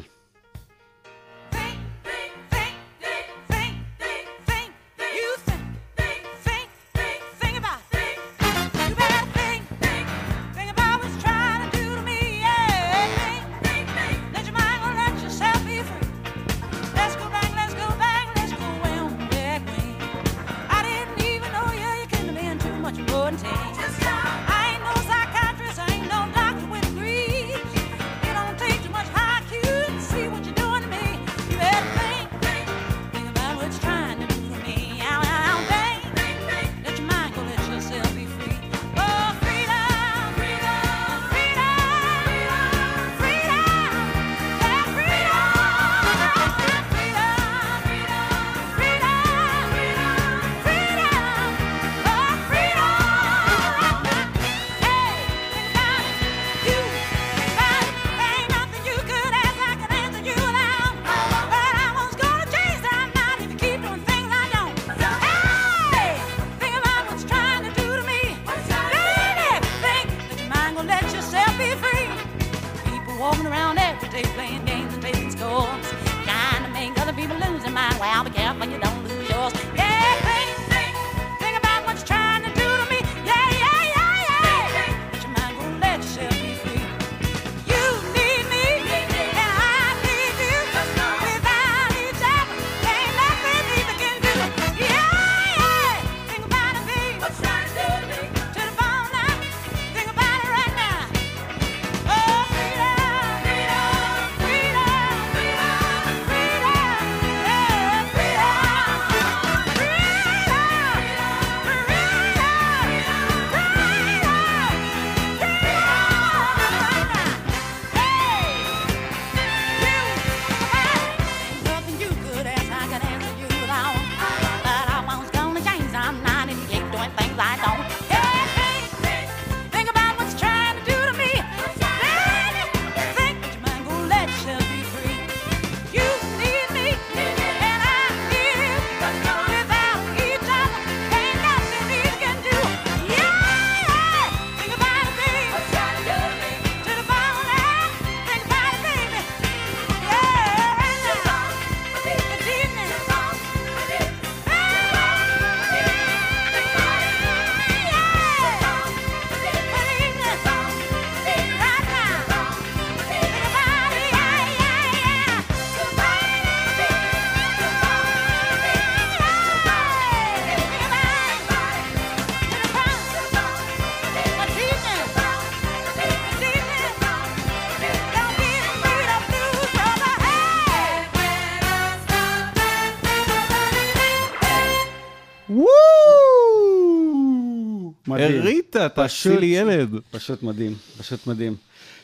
הריטה, 188.81 188.95
תעשי 189.01 189.29
פשוט- 189.29 189.39
לי 189.39 189.45
ילד. 189.45 189.89
פשוט 190.11 190.43
מדהים, 190.43 190.75
פשוט 190.97 191.27
מדהים. 191.27 191.55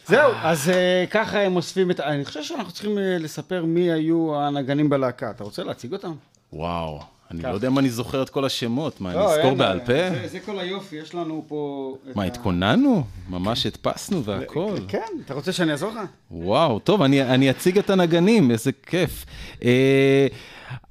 זהו, 0.07 0.31
אז 0.43 0.69
אה, 0.69 1.05
ככה 1.11 1.39
הם 1.39 1.55
אוספים 1.55 1.91
את... 1.91 1.99
אני 1.99 2.25
חושב 2.25 2.43
שאנחנו 2.43 2.71
צריכים 2.71 2.97
אה, 2.97 3.17
לספר 3.19 3.65
מי 3.65 3.91
היו 3.91 4.35
הנגנים 4.41 4.89
בלהקה. 4.89 5.29
אתה 5.29 5.43
רוצה 5.43 5.63
להציג 5.63 5.93
אותם? 5.93 6.11
וואו, 6.53 6.99
אני 7.31 7.41
כך. 7.43 7.49
לא 7.49 7.53
יודע 7.53 7.67
אם 7.67 7.79
אני 7.79 7.89
זוכר 7.89 8.23
את 8.23 8.29
כל 8.29 8.45
השמות, 8.45 9.01
מה, 9.01 9.09
אני 9.11 9.17
לא, 9.19 9.31
אזכור 9.33 9.49
אין, 9.49 9.57
בעל 9.57 9.79
פה? 9.79 9.85
זה- 9.85 10.27
זה 10.27 10.39
כל 10.39 10.59
היופי, 10.59 10.95
יש 10.95 11.15
לנו 11.15 11.45
פה... 11.47 11.95
מה, 12.15 12.23
ה- 12.23 12.25
התכוננו? 12.25 13.03
ממש 13.29 13.65
הדפסנו 13.65 14.23
והכל. 14.23 14.75
כן, 14.87 14.99
אתה 15.25 15.33
רוצה 15.33 15.51
שאני 15.51 15.71
אעזור 15.71 15.91
לך? 15.91 15.99
וואו, 16.31 16.79
טוב, 16.79 17.01
אני, 17.01 17.21
אני 17.23 17.49
אציג 17.51 17.77
את 17.77 17.89
הנגנים, 17.89 18.51
איזה 18.51 18.71
כיף. 18.85 19.25
אה, 19.63 20.27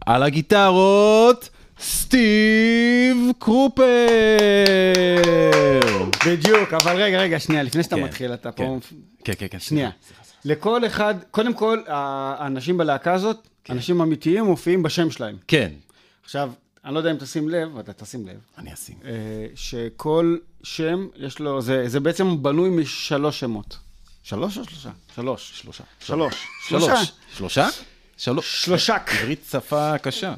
על 0.07 0.23
הגיטרות, 0.23 1.49
סטיב 1.81 3.33
קרופר. 3.39 3.85
בדיוק, 6.27 6.73
אבל 6.73 6.97
רגע, 7.03 7.19
רגע, 7.19 7.41
שנייה, 7.41 7.63
לפני 7.63 7.83
שאתה 7.83 7.97
כן, 7.97 8.03
מתחיל, 8.03 8.35
אתה 8.35 8.53
כן. 8.53 8.65
פה... 8.65 8.79
כן, 9.25 9.33
כן, 9.39 9.47
כן. 9.51 9.59
שנייה. 9.59 9.91
לכל 10.45 10.87
אחד, 10.87 11.15
קודם 11.31 11.55
כל, 11.55 11.83
האנשים 11.87 12.77
בלהקה 12.77 13.15
הזאת, 13.15 13.49
כן. 13.65 13.73
אנשים 13.75 14.01
אמיתיים 14.01 14.45
מופיעים 14.45 14.83
בשם 14.83 15.11
שלהם. 15.11 15.37
כן, 15.49 15.73
עכשיו, 16.25 16.51
אני 16.85 16.95
לא 16.95 16.99
יודע 16.99 17.11
אם 17.11 17.17
תשים 17.17 17.49
לב, 17.49 17.79
אתה 17.79 17.93
תשים 17.93 18.27
לב, 18.27 18.37
אני 18.59 18.73
אשים. 18.73 18.97
אה, 19.05 19.11
שכל 19.55 20.37
שם, 20.63 21.07
יש 21.17 21.39
לו, 21.39 21.63
זה, 21.63 21.89
זה 21.89 22.01
בעצם 22.01 22.43
בנוי 22.43 22.69
משלוש 22.69 23.41
שמות. 23.41 23.79
שלוש 24.23 24.59
או 24.59 24.65
שלושה? 24.65 24.91
שלוש. 25.15 25.61
שלושה. 25.61 25.85
שלוש. 26.01 26.35
שלוש. 26.69 27.13
שלושה? 27.37 27.69
שלוש. 28.17 28.65
שלושק. 28.65 29.11
עברית 29.21 29.45
שפה 29.51 29.99
קשה. 29.99 30.35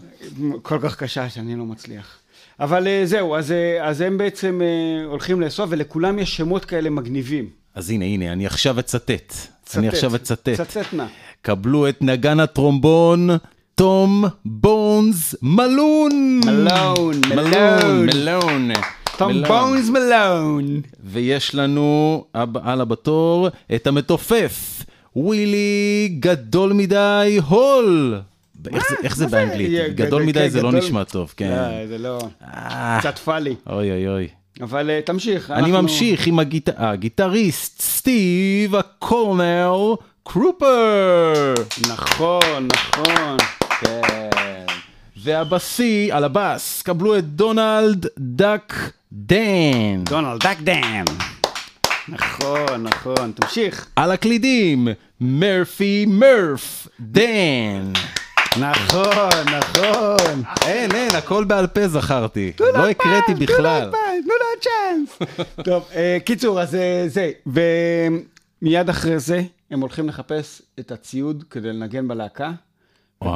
כל 0.63 0.79
כך 0.83 0.97
קשה 0.97 1.29
שאני 1.31 1.57
לא 1.57 1.65
מצליח. 1.65 2.19
אבל 2.61 2.87
אה, 2.87 3.01
זהו, 3.05 3.37
אז, 3.37 3.53
אה, 3.53 3.89
אז 3.89 4.01
הם 4.01 4.19
בעצם 4.19 4.61
אה, 4.63 5.05
הולכים 5.07 5.41
לאסוף, 5.41 5.67
ולכולם 5.71 6.19
יש 6.19 6.37
שמות 6.37 6.65
כאלה 6.65 6.91
מגניבים. 6.91 7.49
אז 7.75 7.91
הנה, 7.91 8.05
הנה, 8.05 8.33
אני 8.33 8.47
עכשיו 8.47 8.79
אצטט. 8.79 9.35
אני 9.77 9.89
עכשיו 9.89 10.17
אצטט. 10.17 10.49
צטט 10.49 10.93
נא. 10.95 11.05
קבלו 11.43 11.89
את 11.89 12.03
נגן 12.03 12.41
הטרומבון, 12.41 13.31
תום 13.75 14.25
בונס 14.45 15.35
מלון. 15.43 16.41
מלון, 16.45 17.21
מלון, 17.29 18.07
מלון. 18.07 18.73
תום. 19.17 19.45
בונס 19.45 19.89
מלון. 19.89 20.81
ויש 21.05 21.55
לנו 21.55 22.25
הבאה 22.35 22.85
בתור 22.85 23.49
את 23.75 23.87
המתופף, 23.87 24.85
ווילי 25.23 26.09
גדול 26.21 26.73
מדי 26.73 27.39
הול. 27.49 28.21
איך 28.75 28.89
זה- 28.91 28.95
איך 29.03 29.17
זה? 29.17 29.27
באנגלית? 29.27 29.95
גדול 29.95 30.23
מדי 30.23 30.51
זה 30.51 30.63
לא 30.63 30.73
נשמע 30.73 31.05
טוב, 31.05 31.35
כן. 31.37 31.51
אה, 31.53 31.87
זה 31.89 31.99
לא... 31.99 32.19
אה, 32.45 32.99
קצת 33.01 33.19
פאלי. 33.19 33.55
אוי 33.71 33.91
אוי 33.91 34.09
אוי. 34.09 34.29
אבל 34.61 34.91
אה, 34.91 35.01
תמשיך. 35.05 35.51
אני 35.51 35.59
אנחנו- 35.61 35.83
ממשיך 35.83 36.27
עם 36.27 36.39
הגיט- 36.39 36.69
הגיטריסט 36.77 37.83
סטיב 37.83 38.75
הקורנל 38.75 39.71
קרופר. 40.23 41.55
נכון, 41.89 42.69
נכון. 42.73 43.37
כן. 43.81 44.27
והבשיא, 45.17 46.15
על 46.15 46.25
הבאס, 46.25 46.83
קבלו 46.83 47.19
את 47.19 47.25
דונלד 47.25 48.07
דק 48.19 48.73
דן. 49.13 50.05
דונלד 50.05 50.41
דק 50.41 50.57
דן. 50.61 51.05
נכון, 52.09 52.83
נכון. 52.83 53.33
תמשיך. 53.35 53.87
על 53.97 54.11
הקלידים, 54.13 54.89
מרפי 55.21 56.07
מרף 56.09 56.89
דן. 57.01 57.93
נכון, 58.61 59.55
נכון. 59.59 60.43
אין, 60.67 60.95
אין, 60.95 61.17
הכל 61.17 61.45
בעל 61.45 61.67
פה 61.67 61.89
זכרתי. 61.89 62.53
לא 62.61 62.89
הקראתי 62.89 63.35
בכלל. 63.35 63.91
תנו 63.91 64.33
לו 64.35 64.61
צ'אנס. 64.61 65.29
טוב, 65.65 65.89
אה, 65.95 66.19
קיצור, 66.25 66.61
אז 66.61 66.75
אה, 66.75 67.05
זה. 67.09 67.31
ומיד 67.47 68.89
אחרי 68.89 69.19
זה, 69.19 69.43
הם 69.71 69.81
הולכים 69.81 70.09
לחפש 70.09 70.63
את 70.81 70.93
הציוד 70.93 71.45
כדי 71.51 71.69
לנגן 71.69 72.09
בלהקה. 72.09 72.53
וואו, 73.23 73.35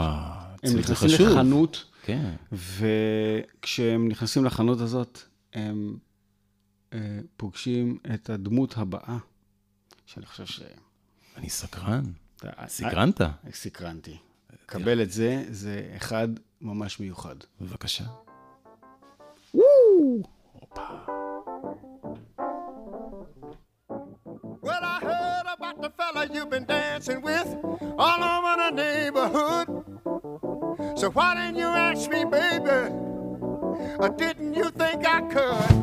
הם 0.62 0.71
זה 0.71 0.79
נכנסים 0.79 1.09
חשוב. 1.09 1.29
לחנות, 1.29 1.85
כן. 2.03 2.31
וכשהם 2.53 4.09
נכנסים 4.09 4.45
לחנות 4.45 4.81
הזאת, 4.81 5.18
הם 5.55 5.97
אה, 6.92 6.99
פוגשים 7.37 7.99
את 8.14 8.31
הדמות 8.31 8.75
הבאה, 8.79 9.16
שאני 10.07 10.27
חושב 10.27 10.47
ש... 10.47 10.61
אני 11.37 11.51
סקרן. 11.51 12.03
סקרנת? 12.66 13.21
אה, 13.21 13.29
סקרנתי. 13.53 14.16
קבל 14.66 15.03
את 15.03 15.12
זה, 15.12 15.45
זה 15.51 15.92
אחד 15.97 16.29
ממש 16.61 17.01
מיוחד. 17.01 17.37
בבקשה. 17.61 18.05
Well, 24.66 24.85
I 24.95 24.99
heard 25.11 25.47
about 25.57 25.77
the 25.83 25.90
fella 25.99 26.23
you've 26.35 26.51
been 26.51 26.64
dancing 26.64 27.21
with 27.29 27.49
all 27.99 28.21
over 28.35 28.53
the 28.62 28.71
neighborhood. 28.85 29.68
So 31.01 31.11
why 31.11 31.35
didn't 31.35 31.59
you 31.64 31.71
ask 31.88 32.11
me, 32.11 32.25
baby? 32.25 32.81
Or 34.03 34.09
didn't 34.23 34.55
you 34.55 34.71
think 34.71 35.07
I 35.16 35.21
could? 35.35 35.82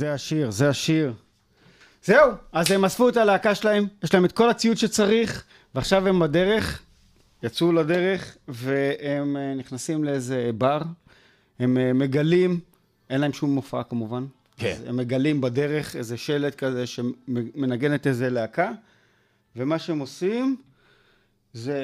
זה 0.00 0.12
השיר, 0.12 0.50
זה 0.50 0.68
השיר. 0.68 1.12
זהו, 2.04 2.30
אז 2.52 2.70
הם 2.70 2.84
אספו 2.84 3.08
את 3.08 3.16
הלהקה 3.16 3.54
שלהם, 3.54 3.86
יש 4.04 4.14
להם 4.14 4.24
את 4.24 4.32
כל 4.32 4.50
הציוד 4.50 4.76
שצריך, 4.76 5.44
ועכשיו 5.74 6.08
הם 6.08 6.20
בדרך, 6.20 6.82
יצאו 7.42 7.72
לדרך, 7.72 8.36
והם 8.48 9.36
אה, 9.36 9.54
נכנסים 9.54 10.04
לאיזה 10.04 10.50
בר, 10.58 10.82
הם 11.58 11.78
אה, 11.78 11.92
מגלים, 11.92 12.60
אין 13.10 13.20
להם 13.20 13.32
שום 13.32 13.54
מופע 13.54 13.82
כמובן. 13.82 14.26
כן. 14.56 14.74
אז 14.78 14.88
הם 14.88 14.96
מגלים 14.96 15.40
בדרך 15.40 15.96
איזה 15.96 16.16
שלט 16.16 16.54
כזה 16.54 16.86
שמנגנת 16.86 18.06
איזה 18.06 18.30
להקה, 18.30 18.70
ומה 19.56 19.78
שהם 19.78 19.98
עושים 19.98 20.56
זה 21.52 21.78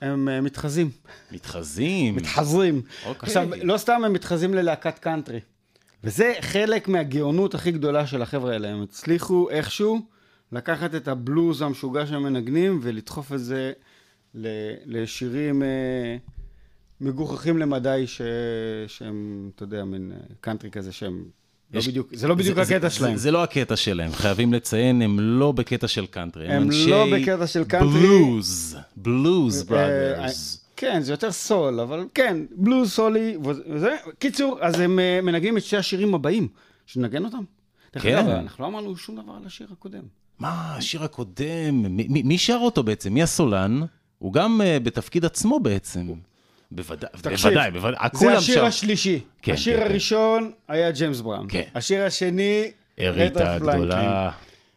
הם 0.00 0.28
אה, 0.28 0.40
מתחזים. 0.40 0.90
מתחזים. 1.30 2.16
מתחזים. 2.16 2.82
אוקיי. 3.06 3.26
עכשיו, 3.28 3.48
לא 3.62 3.78
סתם 3.78 4.04
הם 4.04 4.12
מתחזים 4.12 4.54
ללהקת 4.54 4.98
קאנטרי. 4.98 5.40
וזה 6.04 6.32
חלק 6.40 6.88
מהגאונות 6.88 7.54
הכי 7.54 7.70
גדולה 7.70 8.06
של 8.06 8.22
החבר'ה 8.22 8.52
האלה. 8.52 8.68
הם 8.68 8.82
הצליחו 8.82 9.50
איכשהו 9.50 10.00
לקחת 10.52 10.94
את 10.94 11.08
הבלוז 11.08 11.62
המשוגע 11.62 12.06
שהם 12.06 12.22
מנגנים 12.22 12.80
ולדחוף 12.82 13.32
את 13.32 13.40
זה 13.44 13.72
לשירים 14.86 15.62
אה, 15.62 16.16
מגוחכים 17.00 17.58
למדי 17.58 18.04
ש... 18.06 18.20
שהם, 18.86 19.50
אתה 19.54 19.62
יודע, 19.62 19.84
מין 19.84 20.12
אה, 20.14 20.34
קאנטרי 20.40 20.70
כזה 20.70 20.92
שהם... 20.92 21.24
לא 21.74 21.78
יש- 21.78 21.88
בדיוק, 21.88 22.08
זה 22.14 22.28
לא 22.28 22.34
בדיוק 22.34 22.54
זה- 22.56 22.62
הקטע 22.62 22.88
זה- 22.88 22.94
שלהם. 22.94 23.16
זה 23.16 23.30
לא 23.30 23.42
הקטע 23.42 23.76
שלהם, 23.76 24.12
חייבים 24.12 24.52
לציין, 24.52 25.02
הם 25.02 25.20
לא 25.20 25.52
בקטע 25.52 25.88
של 25.88 26.06
קאנטרי. 26.06 26.48
הם 26.48 26.62
אנשי 26.62 26.90
לא 26.90 27.06
בקטע 27.12 27.46
של 27.46 27.64
קאנטרי. 27.64 27.88
בלוז, 28.00 28.76
Blues 28.96 29.60
אה, 29.60 29.64
Brothers. 29.68 30.61
כן, 30.82 31.00
זה 31.00 31.12
יותר 31.12 31.32
סול, 31.32 31.80
אבל 31.80 32.04
כן, 32.14 32.36
בלוז, 32.50 32.92
סולי, 32.92 33.36
וזה. 33.70 33.96
קיצור, 34.18 34.58
אז 34.60 34.80
הם 34.80 34.98
אה, 34.98 35.20
מנגנים 35.22 35.56
את 35.56 35.62
שתי 35.62 35.76
השירים 35.76 36.14
הבאים, 36.14 36.48
שנגן 36.86 37.24
אותם. 37.24 37.44
דרך 37.94 38.02
כן. 38.02 38.16
אגב, 38.18 38.28
אנחנו 38.28 38.64
לא 38.64 38.68
אמרנו 38.68 38.96
שום 38.96 39.16
דבר 39.22 39.32
על 39.40 39.46
השיר 39.46 39.66
הקודם. 39.72 40.02
מה, 40.38 40.74
השיר 40.76 41.04
הקודם, 41.04 41.46
מי- 41.96 42.06
מי 42.08 42.22
מי 42.22 42.38
שר 42.38 42.58
אותו 42.60 42.82
בעצם? 42.82 43.14
מי 43.14 43.22
הסולן? 43.22 43.80
הוא 44.18 44.32
גם 44.32 44.60
אה, 44.64 44.78
בתפקיד 44.80 45.24
עצמו 45.24 45.60
בעצם. 45.60 46.06
בוודאי, 46.70 47.10
בוודאי, 47.22 47.70
בוודאי, 47.70 47.98
זה 48.12 48.18
כולם 48.18 48.36
השיר 48.36 48.54
שם. 48.54 48.64
השלישי. 48.64 49.20
כן, 49.42 49.52
השיר 49.52 49.76
כן, 49.76 49.84
כן. 49.84 49.90
הראשון 49.90 50.50
היה 50.68 50.90
ג'יימס 50.90 51.20
בראון. 51.20 51.46
כן. 51.48 51.62
השיר 51.74 52.04
השני, 52.04 52.70
אריתה. 53.00 53.54
הגדולה. 53.54 54.30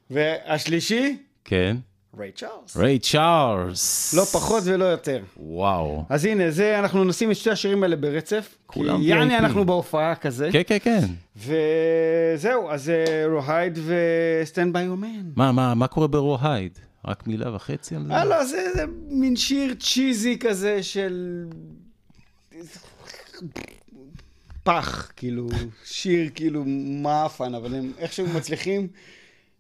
והשלישי, 0.10 1.18
כן. 1.46 1.78
ריי 2.18 2.32
צ'ארלס. 2.32 2.78
ריי 2.78 3.00
צ'ארלס. 3.00 4.14
לא 4.14 4.24
פחות 4.24 4.64
ולא 4.66 4.86
יותר. 4.86 5.24
וואו. 5.38 6.04
אז 6.10 6.26
הנה, 6.26 6.52
זה, 6.52 6.80
אנחנו 6.80 7.04
נשים 7.04 7.32
את 7.32 7.36
שתי 7.36 7.50
השירים 7.52 7.84
האלה 7.84 7.96
ברצף. 7.96 8.56
כולם 8.66 8.98
כי 8.98 9.04
יעני. 9.04 9.38
אנחנו 9.38 9.66
בהופעה 9.66 10.16
כזה. 10.16 10.50
כן, 10.52 10.62
כן, 10.68 10.78
כן. 10.84 11.06
וזהו, 11.38 12.70
אז 12.70 12.92
Rawhide 13.32 13.80
ו 13.86 14.01
Stand 14.01 14.74
By 14.74 14.88
Your 14.88 15.10
Man. 15.10 15.32
מה, 15.36 15.52
מה, 15.52 15.76
מה 15.76 15.88
קורה 15.88 16.08
ב 16.08 16.16
Rawhide? 16.16 16.80
רק 17.08 17.28
מילה 17.28 17.56
וחצי 17.56 17.96
על 17.96 18.06
זה? 18.08 18.14
אה, 18.14 18.26
לא, 18.26 18.46
זה, 18.46 18.68
זה 18.76 18.84
מין 19.08 19.36
שיר 19.36 19.74
cheesy 19.80 20.38
כזה 20.40 20.84
של... 20.84 21.46
פח, 24.64 25.12
כאילו, 25.16 25.48
שיר 25.86 26.30
כאילו 26.36 26.64
מאפן, 27.02 27.56
אבל 27.56 27.76
הם 27.76 27.92
איכשהו 27.98 28.28
מצליחים 28.28 28.88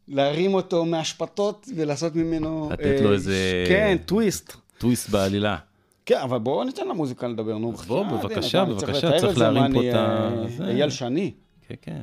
להרים 0.07 0.53
אותו 0.53 0.85
מאשפתות 0.85 1.67
ולעשות 1.75 2.15
ממנו... 2.15 2.69
לתת 2.71 3.01
לו 3.01 3.13
איזה- 3.13 3.63
כן, 3.67 3.97
טוויסט. 4.05 4.53
טוויסט 4.77 5.09
בעלילה. 5.09 5.57
כן, 6.05 6.17
אבל 6.23 6.37
בואו 6.37 6.63
ניתן 6.63 6.87
למוזיקה 6.87 7.27
לדבר, 7.27 7.57
נו. 7.57 7.73
אז 7.73 7.85
בוא, 7.85 8.03
בבקשה, 8.03 8.65
בבקשה, 8.65 9.19
צריך 9.19 9.37
להרים 9.37 9.73
פה 9.73 9.89
את 9.89 9.93
ה- 9.93 10.29
אה. 10.61 10.69
אייל 10.69 10.89
שני. 10.89 11.31
כן, 11.67 11.75
כן. 11.81 12.01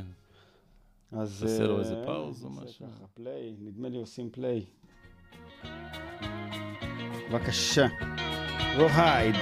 אז... 1.13 1.39
תעשה 1.41 1.63
לו 1.65 1.75
אה, 1.75 1.81
איזה 1.81 1.95
pause 2.07 2.45
או 2.45 2.51
משהו. 2.51 2.87
ככה, 2.87 3.05
play, 3.15 3.53
נדמה 3.61 3.89
לי 3.89 3.97
עושים 3.97 4.29
play. 4.33 4.63
בבקשה. 7.31 7.87
Rawhide. 8.79 9.37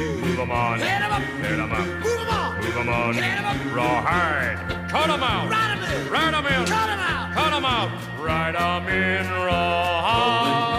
Move 0.00 0.38
'em 0.40 0.50
on. 0.50 0.78
Head 0.80 1.02
'em 1.02 1.12
up. 1.12 1.22
Head 1.42 1.58
'em 1.58 1.72
up. 1.72 1.86
Move 2.04 2.20
'em 2.20 2.28
on. 2.28 2.56
Move 2.56 2.76
'em 2.76 2.88
on. 2.88 3.14
Head 3.14 3.38
'em 3.38 3.44
up. 3.44 3.56
Rawhide. 3.76 4.58
Cut 4.88 5.10
'em 5.10 5.22
out. 5.22 5.50
Ride 5.50 5.72
'em 5.72 5.82
in. 5.84 6.10
Ride 6.10 6.34
'em 6.34 6.46
in. 6.46 6.64
Cut 6.66 6.88
'em 6.88 7.00
out. 7.00 7.34
Cut 7.34 7.52
'em 7.52 7.64
out. 7.64 7.90
Ride 8.18 8.56
'em 8.56 8.88
in 8.88 9.26
rawhide. 9.30 9.60
Rolling, 10.20 10.69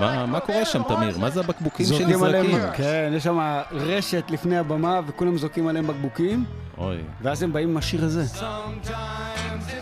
מה 0.00 0.26
מה 0.26 0.40
קורה 0.40 0.64
שם, 0.64 0.82
תמיר? 0.88 1.18
מה 1.18 1.30
זה 1.30 1.40
הבקבוקים 1.40 1.86
זורקים 1.86 2.22
עליהם, 2.22 2.44
שנזרקים? 2.46 2.72
כן, 2.74 3.12
יש 3.16 3.24
שם 3.24 3.38
רשת 3.72 4.24
לפני 4.30 4.58
הבמה 4.58 5.00
וכולם 5.06 5.38
זורקים 5.38 5.66
עליהם 5.66 5.86
בקבוקים, 5.86 6.44
אוי. 6.78 6.96
ואז 7.22 7.42
הם 7.42 7.52
באים 7.52 7.68
עם 7.70 7.76
השיר 7.76 8.04
הזה. 8.04 8.24
Sometimes 8.24 8.42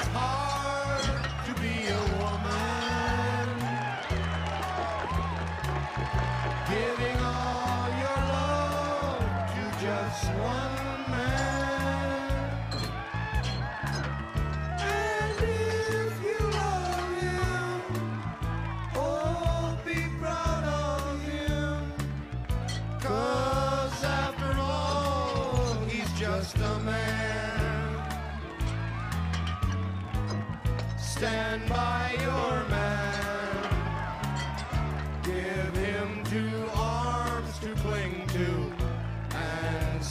it's 0.00 0.16
hard 0.16 0.43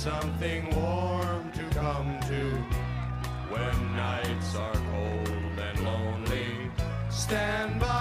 something 0.03 0.65
warm 0.75 1.49
to 1.53 1.63
come 1.79 2.19
to 2.27 2.43
when 3.53 3.95
nights 3.95 4.53
are 4.53 4.73
cold 4.91 5.57
and 5.57 5.79
lonely. 5.85 6.69
Stand 7.09 7.79
by 7.79 7.92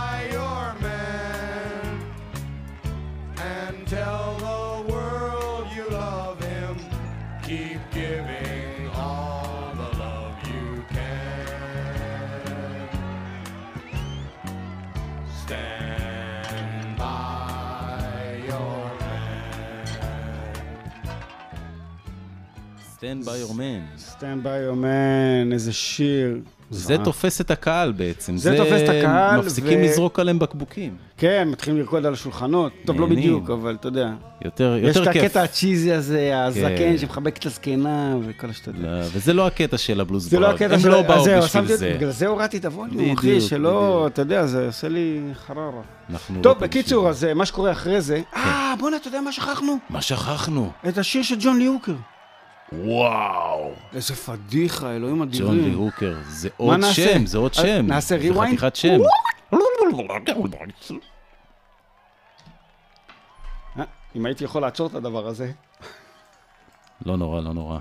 Stand 23.02 23.24
by 23.26 23.36
your 23.50 23.54
man. 23.54 23.98
Stand 24.18 24.44
by 24.44 24.70
your 24.70 24.76
man, 24.84 25.52
איזה 25.52 25.72
שיר. 25.72 26.38
זה 26.70 26.78
זוועה. 26.80 27.04
תופס 27.04 27.40
את 27.40 27.50
הקהל 27.50 27.92
בעצם. 27.92 28.36
זה 28.36 28.56
תופס 28.56 28.80
את 28.84 28.88
הקהל, 28.88 29.40
מפסיקים 29.40 29.78
ו- 29.80 29.82
לזרוק 29.84 30.18
עליהם 30.20 30.38
בקבוקים. 30.38 30.96
כן, 31.16 31.48
מתחילים 31.52 31.80
לרקוד 31.80 32.06
על 32.06 32.12
השולחנות. 32.12 32.72
טוב, 32.84 33.00
לא. 33.00 33.06
בדיוק, 33.06 33.50
אבל 33.50 33.74
אתה 33.80 33.88
יודע. 33.88 34.10
יותר 34.44 34.76
יש 34.82 34.96
יותר 34.96 35.08
את 35.10 35.12
כיף. 35.12 35.24
הקטע 35.24 35.42
הצ'יזי 35.42 35.92
הזה, 35.92 36.44
הזקן 36.44 36.68
כן. 36.78 36.98
שמחבק 36.98 37.36
את 37.36 37.46
הזקנה 37.46 38.16
וכל 38.26 38.50
השטות. 38.50 38.74
לא, 38.78 38.88
וזה 39.12 39.32
לא 39.32 39.46
הקטע 39.46 39.78
של 39.78 40.00
הבלוז 40.00 40.30
זה 40.30 40.40
לא. 40.40 40.50
הקטע 40.50 40.74
הם 40.74 40.80
של... 40.80 40.88
לא 40.88 41.00
אז 41.00 41.06
באו 41.06 41.22
בשביל 41.24 41.40
שמתי- 41.46 41.76
זה. 41.76 41.92
בגלל 41.96 42.10
זה 42.10 42.26
הורדתי 42.26 42.56
את 42.56 42.64
הווליום, 42.64 43.12
אחי, 43.12 43.40
שלא. 43.40 44.06
אתה 44.06 44.22
יודע, 44.22 44.46
זה 44.46 44.66
עושה 44.66 44.88
לי 44.88 45.20
חררה. 45.46 45.82
לא 46.10 46.18
טוב, 46.42 46.58
בקיצור, 46.58 47.08
אז 47.08 47.24
אה, 47.24 47.34
מה 47.34 47.46
שקורה 47.46 47.72
אחרי 47.72 48.00
זה... 48.00 48.20
אה, 48.36 48.74
בואנה, 48.78 48.96
אתה 48.96 49.08
יודע 49.08 49.20
מה 49.20 49.32
שכחנו? 49.32 49.76
מה 49.90 50.02
שכחנו? 50.02 50.70
את 50.88 50.98
השיר 50.98 51.22
של 51.22 51.34
ג'ון 51.40 51.58
ליהוקר. 51.58 51.94
וואו. 52.80 53.72
איזה 53.92 54.14
פדיחה, 54.14 54.96
אלוהים 54.96 55.22
אדירים. 55.22 55.48
ג'ון 55.48 55.64
לי 55.64 55.72
הוקר, 55.72 56.16
זה 56.28 56.48
מה 56.48 56.64
עוד 56.66 56.80
נעשה? 56.80 57.12
שם, 57.12 57.26
זה 57.26 57.38
עוד 57.38 57.52
אה, 57.58 57.62
שם. 57.62 57.86
נעשה 57.86 58.18
זה 58.18 58.30
rewind? 58.30 58.46
חתיכת 58.46 58.76
שם. 58.76 58.98
אם 64.16 64.26
הייתי 64.26 64.44
יכול 64.44 64.62
לעצור 64.62 64.86
את 64.86 64.94
הדבר 64.94 65.26
הזה. 65.26 65.52
לא 67.06 67.16
נורא, 67.16 67.40
לא 67.40 67.52
נורא. 67.52 67.78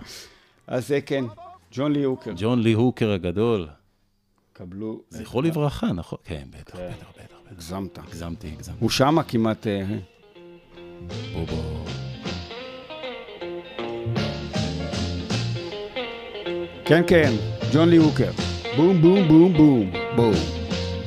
אז 0.68 0.88
זה 0.88 1.02
כן, 1.02 1.26
ג'ון 1.72 1.92
לי 1.92 2.04
הוקר. 2.04 2.32
ג'ון 2.38 2.62
לי 2.62 2.74
הוקר 2.74 3.12
הגדול. 3.12 3.68
קבלו... 4.54 5.02
זכרו 5.10 5.42
לברכה, 5.42 5.88
נכון? 5.88 6.20
כן, 6.24 6.44
בטח, 6.50 6.76
בטח, 6.76 7.12
בטח. 7.18 7.36
הגזמת. 7.52 7.98
הגזמתי, 7.98 8.48
הגזמתי. 8.48 8.80
הוא 8.80 8.90
שמה 8.90 9.24
כמעט... 9.24 9.68
אה, 9.68 9.86
כן, 16.91 17.03
כן, 17.07 17.33
ג'ון 17.73 17.89
לי 17.89 17.97
הוקר. 17.97 18.31
בום, 18.77 19.03
בום, 19.03 19.29
בום, 19.29 19.53
בום, 19.53 19.93
בום. 20.17 20.35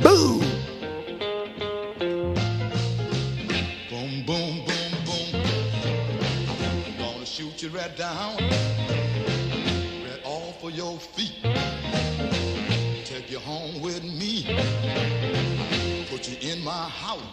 בום! 0.01 0.39
Boom, 3.89 4.11
boom, 4.27 4.53
boom, 4.67 4.91
boom. 5.07 5.27
Gonna 6.99 7.25
shoot 7.25 7.61
you 7.61 7.69
right 7.69 7.95
down, 7.97 8.37
right 10.05 10.23
off 10.23 10.63
of 10.63 10.71
your 10.81 10.97
feet. 11.15 11.35
Take 13.11 13.27
you 13.33 13.39
home 13.39 13.75
with 13.81 14.03
me. 14.19 14.33
Put 16.11 16.21
you 16.29 16.37
in 16.51 16.63
my 16.63 16.83
house. 17.03 17.32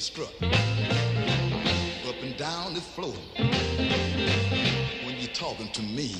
You 0.00 0.04
strut 0.04 0.32
up 2.08 2.22
and 2.22 2.34
down 2.38 2.72
the 2.72 2.80
floor 2.80 3.12
when 5.04 5.14
you're 5.18 5.34
talking 5.34 5.68
to 5.72 5.82
me. 5.82 6.14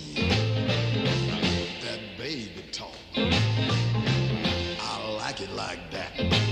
That 1.81 2.01
baby 2.19 2.63
talk. 2.73 2.95
I 3.17 5.15
like 5.17 5.41
it 5.41 5.51
like 5.53 5.91
that. 5.93 6.50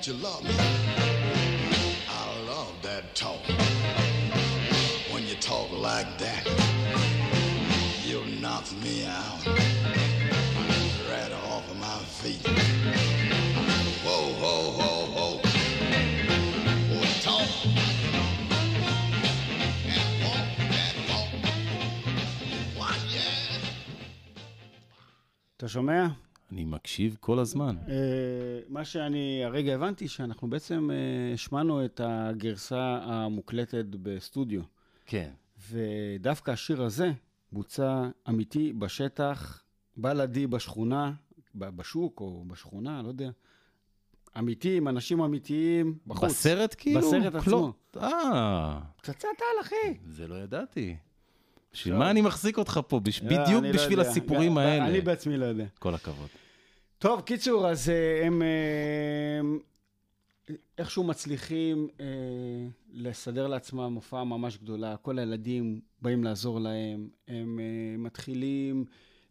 that 0.00 0.06
you 0.06 0.14
love 0.14 0.42
me. 0.44 0.54
I 2.08 2.24
love 2.46 2.72
that 2.82 3.14
talk. 3.14 3.40
When 5.12 5.26
you 5.26 5.34
talk 5.36 5.70
like 5.72 6.18
that, 6.18 6.44
you 8.04 8.24
knock 8.40 8.64
me 8.84 9.06
out 9.06 9.46
right 11.10 11.32
off 11.50 11.70
of 11.70 11.78
my 11.78 11.98
feet. 12.20 12.46
Whoa, 14.04 14.32
whoa, 14.40 14.62
whoa, 14.78 14.96
whoa. 15.16 15.40
Boy, 16.88 17.06
talk. 17.22 17.50
אתה 25.56 25.68
שומע? 25.68 26.06
אני 26.52 26.64
מקשיב 26.64 27.16
כל 27.20 27.38
הזמן. 27.38 27.76
מה 28.81 28.85
שאני 28.85 29.41
הרגע 29.45 29.75
הבנתי, 29.75 30.07
שאנחנו 30.07 30.49
בעצם 30.49 30.89
אה, 30.91 31.33
השמענו 31.33 31.85
את 31.85 32.01
הגרסה 32.03 32.99
המוקלטת 33.03 33.85
בסטודיו. 33.91 34.61
כן. 35.05 35.29
ודווקא 35.71 36.51
השיר 36.51 36.83
הזה 36.83 37.11
בוצע 37.51 38.07
אמיתי 38.29 38.73
בשטח, 38.73 39.63
בלעדי 39.97 40.47
בשכונה, 40.47 41.11
בשוק 41.55 42.19
או 42.21 42.43
בשכונה, 42.47 43.01
לא 43.01 43.07
יודע. 43.07 43.29
אמיתי, 44.37 44.77
עם 44.77 44.87
אנשים 44.87 45.21
אמיתיים, 45.21 45.97
בחוץ. 46.07 46.29
בסרט 46.29 46.75
כאילו? 46.77 46.99
בסרט 46.99 47.35
עצמו. 47.35 47.73
אה, 47.97 48.79
פצצת 48.97 49.23
על, 49.23 49.61
אחי. 49.61 49.97
זה 50.09 50.27
לא 50.27 50.35
ידעתי. 50.35 50.95
בשביל 51.73 51.95
מה 51.95 52.11
אני 52.11 52.21
מחזיק 52.21 52.57
אותך 52.57 52.79
פה? 52.87 52.99
לא, 53.05 53.29
בדיוק 53.29 53.63
לא 53.63 53.71
בשביל. 53.71 53.99
הסיפורים 53.99 54.57
האלה. 54.57 54.87
אני 54.87 55.01
בעצמי 55.01 55.37
לא 55.37 55.45
יודע. 55.45 55.65
כל 55.79 55.95
הכבוד. 55.95 56.27
טוב, 57.01 57.21
קיצור, 57.21 57.67
אז 57.67 57.89
אה, 57.89 58.25
הם 58.27 58.41
אה, 58.41 59.41
איכשהו 60.77 61.03
מצליחים 61.03 61.87
אה, 61.99 62.05
לסדר 62.93 63.47
לעצמם 63.47 63.93
הופעה 63.95 64.23
ממש 64.23 64.57
גדולה. 64.57 64.97
כל 64.97 65.19
הילדים 65.19 65.81
באים 66.01 66.23
לעזור 66.23 66.59
להם, 66.59 67.09
הם 67.27 67.59
אה, 67.59 67.97
מתחילים 67.97 68.85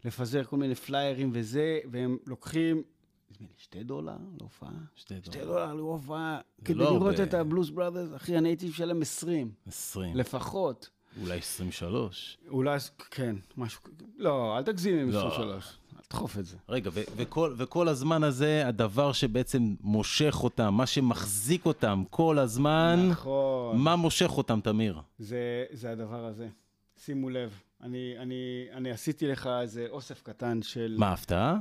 לפזר 0.05 0.43
כל 0.43 0.57
מיני 0.57 0.75
פליירים 0.75 1.29
וזה, 1.33 1.79
והם 1.91 2.17
לוקחים, 2.25 2.83
נדמה 3.31 3.47
לי, 3.47 3.53
שתי 3.57 3.83
דולר 3.83 4.17
להופעה? 4.39 4.71
שתי 4.95 5.15
שתי 5.23 5.39
דולר 5.39 5.73
להופעה. 5.73 6.39
כדי 6.65 6.73
לא 6.77 6.85
לראות 6.85 7.19
הרבה. 7.19 7.23
את 7.23 7.33
הבלוס 7.33 7.69
בראדרס, 7.69 8.15
אחי, 8.15 8.37
אני 8.37 8.49
הייתי 8.49 8.69
משלם 8.69 9.01
20. 9.01 9.51
20. 9.67 10.15
לפחות. 10.15 10.89
אולי 11.21 11.37
23. 11.37 12.37
אולי, 12.47 12.77
כן, 13.11 13.35
משהו, 13.57 13.81
לא, 14.17 14.57
אל 14.57 14.63
תגזים 14.63 14.97
עם 14.99 15.09
לא. 15.09 15.27
23. 15.27 15.77
אל 16.11 16.17
תדחוף 16.17 16.37
את 16.39 16.45
זה. 16.45 16.57
רגע, 16.69 16.89
ו- 16.93 17.01
וכל, 17.15 17.53
וכל 17.57 17.87
הזמן 17.87 18.23
הזה, 18.23 18.67
הדבר 18.67 19.11
שבעצם 19.11 19.75
מושך 19.81 20.35
אותם, 20.43 20.73
מה 20.73 20.85
שמחזיק 20.85 21.65
אותם 21.65 22.03
כל 22.09 22.39
הזמן, 22.39 23.07
נכון. 23.11 23.77
מה 23.77 23.95
מושך 23.95 24.29
אותם, 24.37 24.59
תמיר? 24.63 25.01
זה, 25.19 25.37
זה 25.71 25.91
הדבר 25.91 26.25
הזה. 26.25 26.47
שימו 26.97 27.29
לב, 27.29 27.59
אני, 27.81 28.15
אני, 28.19 28.35
אני 28.71 28.91
עשיתי 28.91 29.27
לך 29.27 29.49
איזה 29.61 29.87
אוסף 29.89 30.21
קטן 30.21 30.61
של... 30.61 30.95
מה, 30.99 31.11
הפתעה? 31.13 31.57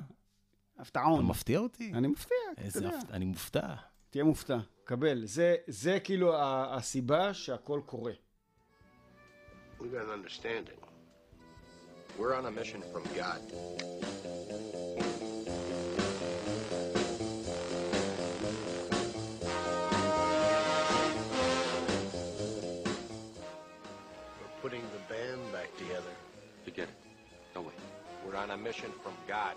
הפתעון. 0.78 1.14
אתה 1.20 1.28
מפתיע 1.28 1.58
אותי? 1.58 1.92
אני 1.94 2.08
מפתיע, 2.08 2.36
איזה 2.58 2.78
אתה 2.78 2.86
יודע. 2.88 2.98
הפתעה, 2.98 3.16
אני 3.16 3.24
מופתע. 3.24 3.74
תהיה 4.10 4.24
מופתע, 4.24 4.58
קבל. 4.84 5.24
זה, 5.24 5.54
זה 5.66 5.98
כאילו 6.04 6.36
ה- 6.36 6.76
הסיבה 6.76 7.34
שהכל 7.34 7.80
קורה. 7.86 8.12
We 9.80 9.82
got 9.82 9.84
an 9.84 10.26
understanding. 10.28 10.89
We're 12.17 12.33
on 12.33 12.45
a 12.45 12.51
mission 12.51 12.81
from 12.93 13.03
God. 13.15 13.41
We're 24.39 24.61
putting 24.61 24.81
the 24.81 25.13
band 25.13 25.41
back 25.51 25.75
together. 25.77 26.13
Forget 26.63 26.87
it. 26.87 26.95
No 27.55 27.61
way. 27.61 27.73
We're 28.25 28.37
on 28.37 28.51
a 28.51 28.57
mission 28.57 28.91
from 29.03 29.13
God. 29.27 29.55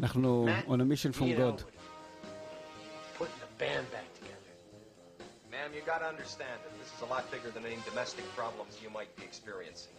אנחנו 0.00 0.30
Matt, 0.46 0.66
on 0.68 0.80
a 0.80 0.84
mission 0.84 1.12
from 1.18 1.28
you 1.28 1.36
know, 1.38 1.52
God. 1.52 1.62
Ma'am, 5.71 5.79
you 5.79 5.85
gotta 5.85 6.05
understand 6.05 6.59
that 6.65 6.73
this 6.79 6.89
is 6.95 7.01
a 7.01 7.05
lot 7.05 7.23
bigger 7.31 7.49
than 7.49 7.65
any 7.65 7.77
domestic 7.89 8.25
problems 8.35 8.79
you 8.83 8.89
might 8.89 9.15
be 9.15 9.23
experiencing. 9.23 9.93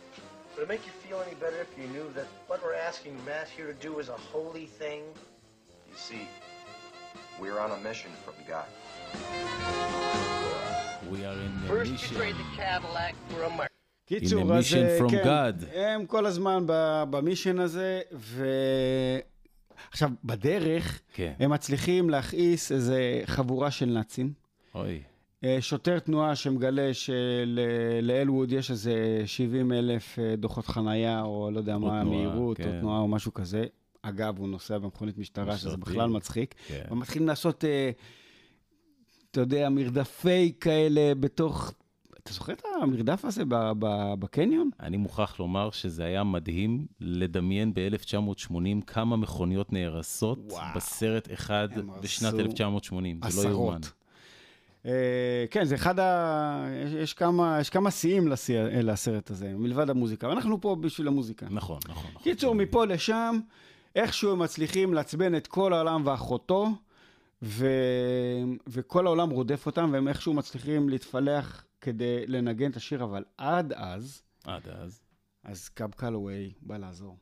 Would 0.54 0.64
it 0.64 0.68
make 0.68 0.84
you 0.84 0.92
feel 1.04 1.18
any 1.26 1.34
better 1.36 1.60
if 1.66 1.72
you 1.80 1.86
knew 1.94 2.12
that 2.14 2.26
what 2.46 2.62
we're 2.62 2.74
asking 2.74 3.12
Matt 3.24 3.48
here 3.48 3.66
to 3.66 3.78
do 3.88 3.98
is 3.98 4.08
a 4.10 4.20
holy 4.34 4.66
thing? 4.66 5.02
You 5.90 5.96
see, 5.96 6.28
we're 7.40 7.58
on 7.58 7.70
a 7.70 7.78
mission 7.88 8.10
from 8.24 8.34
God. 8.46 8.66
We 11.10 11.24
are 11.24 11.38
in 11.46 11.52
a 11.64 11.68
First 11.68 11.86
you 11.86 11.92
mission. 11.92 12.16
trade 12.16 12.34
the 12.42 12.48
Cadillac 12.56 13.14
for 13.30 13.42
a 13.44 13.50
Merc. 13.50 13.68
קיצור, 14.06 14.42
mission 14.42 14.52
אז 14.52 14.74
אה, 14.74 14.98
כן, 15.10 15.24
God. 15.24 15.76
הם 15.76 16.06
כל 16.06 16.26
הזמן 16.26 16.64
במישן 17.10 17.58
הזה, 17.58 18.00
עכשיו, 19.90 20.10
בדרך, 20.24 21.00
כן. 21.12 21.32
הם 21.38 21.50
מצליחים 21.50 22.10
להכעיס 22.10 22.72
איזה 22.72 23.22
חבורה 23.26 23.70
של 23.70 23.86
נאצים. 23.86 24.32
אוי. 24.74 25.02
אה, 25.44 25.56
שוטר 25.60 25.98
תנועה 25.98 26.36
שמגלה 26.36 26.90
שלאלווד 26.94 28.52
יש 28.52 28.70
איזה 28.70 29.22
70 29.26 29.72
אלף 29.72 30.18
אה, 30.18 30.36
דוחות 30.36 30.66
חנייה, 30.66 31.22
או 31.22 31.50
לא 31.52 31.58
יודע 31.58 31.74
או 31.74 31.80
מה, 31.80 31.86
תנועה, 31.88 32.04
מהירות, 32.04 32.60
או 32.60 32.64
כן. 32.64 32.80
תנועה 32.80 32.98
או 32.98 33.08
משהו 33.08 33.34
כזה. 33.34 33.64
אגב, 34.02 34.38
הוא 34.38 34.48
נוסע 34.48 34.78
במכונית 34.78 35.18
משטרה, 35.18 35.56
שזה. 35.56 35.76
בכלל 35.76 36.10
מצחיק. 36.10 36.54
כן. 36.68 36.82
ומתחילים 36.90 37.28
לעשות, 37.28 37.64
אה, 37.64 37.90
אתה 39.30 39.40
יודע, 39.40 39.68
מרדפי 39.68 40.52
כאלה 40.60 41.14
בתוך... 41.14 41.72
אתה 42.22 42.32
זוכר 42.32 42.52
את 42.52 42.62
המרדף 42.82 43.24
הזה 43.24 43.42
בקניון? 44.18 44.70
אני 44.80 44.96
מוכרח 44.96 45.40
לומר 45.40 45.70
שזה 45.70 46.04
היה 46.04 46.24
מדהים 46.24 46.86
לדמיין 47.00 47.74
ב-1980 47.74 48.84
כמה 48.86 49.16
מכוניות 49.16 49.72
נהרסות 49.72 50.38
וואו. 50.50 50.64
בסרט 50.76 51.32
אחד 51.32 51.68
בשנת 52.02 52.32
הרסו 52.32 52.40
1980. 52.40 53.20
זה 53.28 53.42
לא 53.42 53.48
עשרות. 53.48 53.54
יאומן. 53.54 53.80
אה, 54.86 55.44
כן, 55.50 55.64
זה 55.64 55.74
אחד 55.74 55.98
ה... 55.98 56.66
יש, 56.84 56.92
יש 56.92 57.14
כמה, 57.14 57.58
יש 57.60 57.70
כמה 57.70 57.90
שיאים 57.90 58.28
לסרט 58.82 59.30
הזה, 59.30 59.54
מלבד 59.56 59.90
המוזיקה. 59.90 60.28
ואנחנו 60.28 60.60
פה 60.60 60.76
בשביל 60.80 61.08
המוזיקה. 61.08 61.46
נכון, 61.50 61.78
נכון. 61.88 62.10
נכון. 62.10 62.22
קיצור, 62.22 62.54
מפה 62.54 62.84
לשם, 62.84 63.38
איכשהו 63.96 64.32
הם 64.32 64.38
מצליחים 64.38 64.94
לעצבן 64.94 65.34
את 65.34 65.46
כל 65.46 65.72
העולם 65.72 66.02
ואחותו, 66.06 66.68
ו... 67.42 67.66
וכל 68.66 69.06
העולם 69.06 69.30
רודף 69.30 69.66
אותם, 69.66 69.90
והם 69.92 70.08
איכשהו 70.08 70.34
מצליחים 70.34 70.88
להתפלח 70.88 71.64
כדי 71.80 72.26
לנגן 72.26 72.70
את 72.70 72.76
השיר, 72.76 73.04
אבל 73.04 73.24
עד 73.38 73.72
אז, 73.72 74.22
עד 74.44 74.68
אז. 74.68 75.00
אז 75.44 75.68
קאב 75.68 75.90
קלווי 75.90 76.52
בא 76.62 76.76
לעזור. 76.76 77.16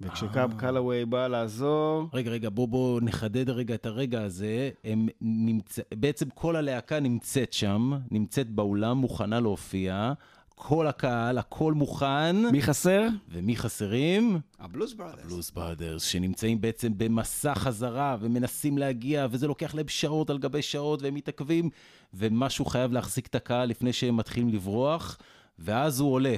וכשקאב 0.00 0.54
קלווי 0.56 1.04
בא 1.04 1.26
לעזור, 1.26 2.08
רגע, 2.14 2.30
רגע, 2.30 2.48
בוא, 2.50 2.68
בוא 2.68 3.00
נחדד 3.02 3.50
רגע 3.50 3.74
את 3.74 3.86
הרגע 3.86 4.22
הזה. 4.22 4.70
הם 4.84 5.08
נמצא, 5.20 5.82
בעצם 5.94 6.28
כל 6.30 6.56
הלהקה 6.56 7.00
נמצאת 7.00 7.52
שם, 7.52 7.92
נמצאת 8.10 8.50
באולם, 8.50 8.96
מוכנה 8.96 9.40
להופיע. 9.40 10.12
כל 10.58 10.86
הקהל, 10.86 11.38
הכל 11.38 11.74
מוכן. 11.74 12.36
מי 12.52 12.62
חסר? 12.62 13.08
ומי 13.28 13.56
חסרים? 13.56 14.40
הבלוז 14.58 14.94
בראדרס. 14.94 15.24
הבלוז 15.24 15.50
בראדרס, 15.50 16.02
שנמצאים 16.02 16.60
בעצם 16.60 16.92
במסע 16.96 17.54
חזרה 17.54 18.16
ומנסים 18.20 18.78
להגיע, 18.78 19.26
וזה 19.30 19.46
לוקח 19.46 19.74
להם 19.74 19.88
שעות 19.88 20.30
על 20.30 20.38
גבי 20.38 20.62
שעות, 20.62 21.02
והם 21.02 21.14
מתעכבים, 21.14 21.70
ומשהו 22.14 22.64
חייב 22.64 22.92
להחזיק 22.92 23.26
את 23.26 23.34
הקהל 23.34 23.68
לפני 23.68 23.92
שהם 23.92 24.16
מתחילים 24.16 24.48
לברוח, 24.48 25.18
ואז 25.58 26.00
הוא 26.00 26.12
עולה. 26.12 26.36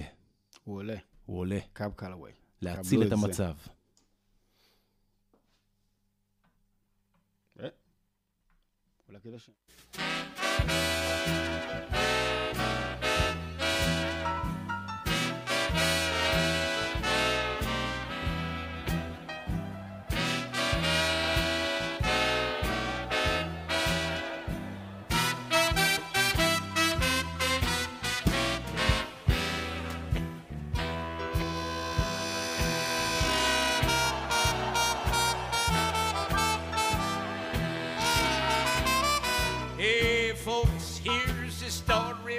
הוא 0.65 0.77
עולה. 0.77 0.97
הוא 1.27 1.39
עולה. 1.39 1.59
קאב 1.73 1.93
קלווי. 1.97 2.33
להציל 2.63 3.03
את 3.03 3.13
את 3.13 3.19
זה. 3.19 3.27
המצב. 3.27 3.55
כל 9.07 9.17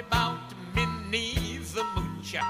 about 0.00 0.40
Minnie 0.74 1.58
the 1.74 1.82
Moocher. 1.94 2.42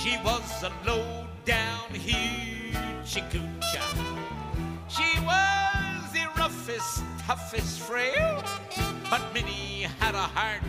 She 0.00 0.16
was 0.24 0.62
a 0.62 0.72
low 0.86 1.26
down 1.44 1.88
hoochie 1.90 3.24
coocher. 3.30 3.88
She 4.88 5.20
was 5.20 6.12
the 6.12 6.26
roughest, 6.36 7.02
toughest 7.26 7.80
frail, 7.80 8.42
but 9.10 9.22
Minnie 9.34 9.86
had 9.98 10.14
a 10.14 10.28
heart 10.36 10.62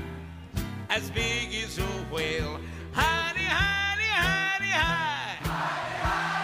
as 0.89 1.09
big 1.11 1.53
as 1.63 1.77
a 1.77 1.83
whale. 2.11 2.59
Hidey, 2.93 3.47
hidey, 3.59 4.11
hidey, 4.23 4.73
hide. 4.81 6.36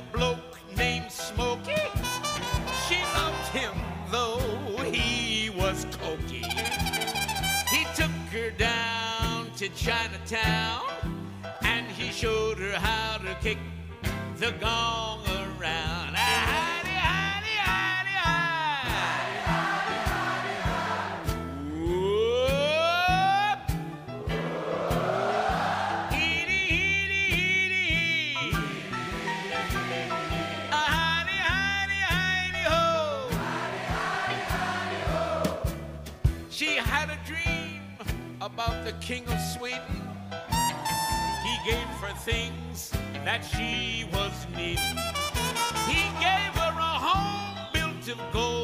A 0.00 0.16
bloke 0.16 0.58
named 0.76 1.10
Smokey. 1.10 1.82
She 2.86 2.98
loved 3.14 3.48
him 3.52 3.74
though 4.10 4.38
he 4.84 5.50
was 5.50 5.84
cokey. 5.86 6.44
He 7.68 7.84
took 7.94 8.16
her 8.32 8.50
down 8.50 9.50
to 9.56 9.68
Chinatown 9.70 10.82
and 11.62 11.86
he 11.86 12.10
showed 12.10 12.58
her 12.58 12.78
how 12.78 13.18
to 13.18 13.34
kick 13.42 13.58
the 14.38 14.52
gong 14.60 15.20
around. 15.58 15.99
About 38.54 38.84
the 38.84 38.92
king 39.00 39.26
of 39.28 39.40
Sweden. 39.40 40.02
He 41.44 41.70
gave 41.70 41.88
her 42.02 42.14
things 42.24 42.90
that 43.24 43.42
she 43.44 44.08
was 44.12 44.46
needing. 44.56 44.98
He 45.86 46.02
gave 46.20 46.52
her 46.62 46.74
a 46.78 46.94
home 47.06 47.68
built 47.72 48.08
of 48.08 48.32
gold 48.32 48.59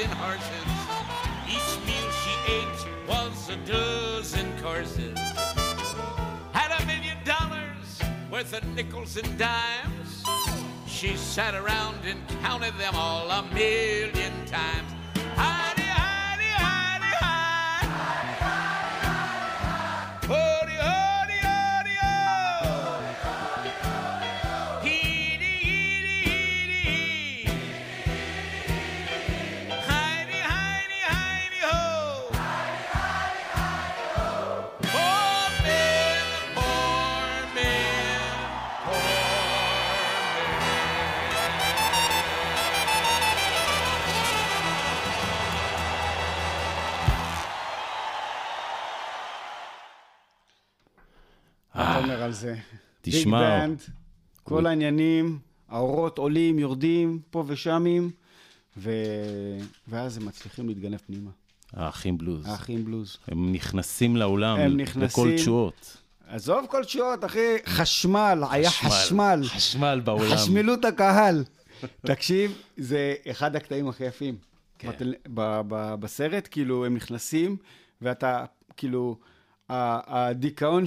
racing 0.00 0.16
horses. 0.16 0.66
Each 1.46 1.86
meal 1.86 2.10
she 2.22 2.52
ate 2.52 2.86
was 3.08 3.50
a 3.50 3.56
dozen 3.66 4.46
courses. 4.62 5.18
Had 6.52 6.80
a 6.80 6.86
million 6.86 7.18
dollars 7.24 8.00
worth 8.30 8.52
of 8.54 8.64
nickels 8.74 9.16
and 9.16 9.38
dimes. 9.38 10.24
She 10.86 11.16
sat 11.16 11.54
around 11.54 11.98
and 12.04 12.18
counted 12.42 12.74
them 12.78 12.94
all 12.94 13.30
a 13.30 13.42
million 13.52 14.32
times. 14.46 14.89
זה? 52.40 52.54
תשמע, 53.02 53.40
ביג 53.40 53.60
בנד, 53.68 53.82
כל 54.44 54.66
העניינים, 54.66 55.38
האורות 55.68 56.18
עולים, 56.18 56.58
יורדים, 56.58 57.20
פה 57.30 57.44
ושמים, 57.46 58.10
ו... 58.76 58.90
ואז 59.88 60.16
הם 60.16 60.26
מצליחים 60.26 60.68
להתגנב 60.68 60.96
פנימה. 61.06 61.30
האחים 61.72 62.18
בלוז. 62.18 62.46
האחים 62.46 62.84
בלוז. 62.84 63.16
הם 63.28 63.52
נכנסים 63.52 64.16
לאולם 64.16 64.58
הם 64.58 64.76
נכנסים- 64.80 65.36
תשואות. 65.36 65.96
עזוב 66.28 66.66
כל 66.70 66.84
תשואות, 66.84 67.24
אחי, 67.24 67.38
חשמל, 67.66 68.42
היה 68.50 68.70
חשמל. 68.70 69.40
חשמל 69.44 70.00
בעולם. 70.04 70.34
חשמלו 70.36 70.74
את 70.74 70.84
הקהל. 70.84 71.44
תקשיב, 72.06 72.58
זה 72.76 73.14
אחד 73.30 73.56
הקטעים 73.56 73.88
הכי 73.88 74.04
יפים. 74.04 74.36
כן. 74.78 74.88
בטל- 74.88 75.14
ב- 75.34 75.60
ב- 75.68 75.94
בסרט, 76.00 76.48
כאילו, 76.50 76.86
הם 76.86 76.94
נכנסים, 76.96 77.56
ואתה, 78.02 78.44
כאילו, 78.76 79.16
הדיכאון 79.68 80.84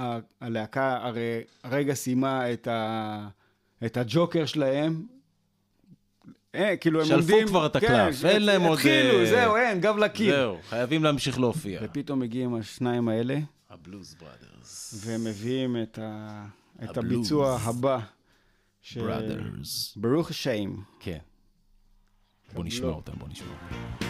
שהלהקה 0.00 0.98
הרי 1.02 1.22
הרגע 1.64 1.94
סיימה 1.94 2.52
את, 2.52 2.68
ה, 2.68 3.28
את 3.86 3.96
הג'וקר 3.96 4.46
שלהם, 4.46 5.06
אה, 6.54 6.76
כאילו, 6.76 7.00
הם 7.00 7.06
שלפו 7.06 7.18
עומדים... 7.32 7.48
כבר 7.48 7.66
את 7.66 7.76
כן, 7.76 7.86
הקלף, 7.86 8.24
אין 8.24 8.42
להם 8.44 8.62
עוד... 8.62 8.72
התחילו, 8.78 9.18
אה, 9.20 9.26
זהו, 9.26 9.56
אין, 9.56 9.80
גב 9.80 9.96
לקיר. 9.96 10.36
זהו, 10.36 10.58
חייבים 10.68 11.04
להמשיך 11.04 11.38
להופיע. 11.38 11.80
ופתאום 11.84 12.20
מגיעים 12.20 12.54
השניים 12.54 13.08
האלה, 13.08 13.38
הבלוז 13.70 14.14
בראדרס. 14.20 14.94
והם 15.06 15.24
מביאים 15.24 15.76
את, 15.82 15.98
ה... 16.02 16.44
את. 16.84 16.96
הביצוע 16.96 17.58
הבא. 17.62 17.98
ש- 18.82 18.98
Brothers. 18.98 19.92
ברוך 19.96 20.30
השם. 20.30 20.76
כן. 21.00 21.18
בוא 22.54 22.64
נשמע 22.64 22.88
אותם, 22.88 23.12
בוא 23.18 23.28
נשמע 23.28 23.46
אותם. 23.48 24.05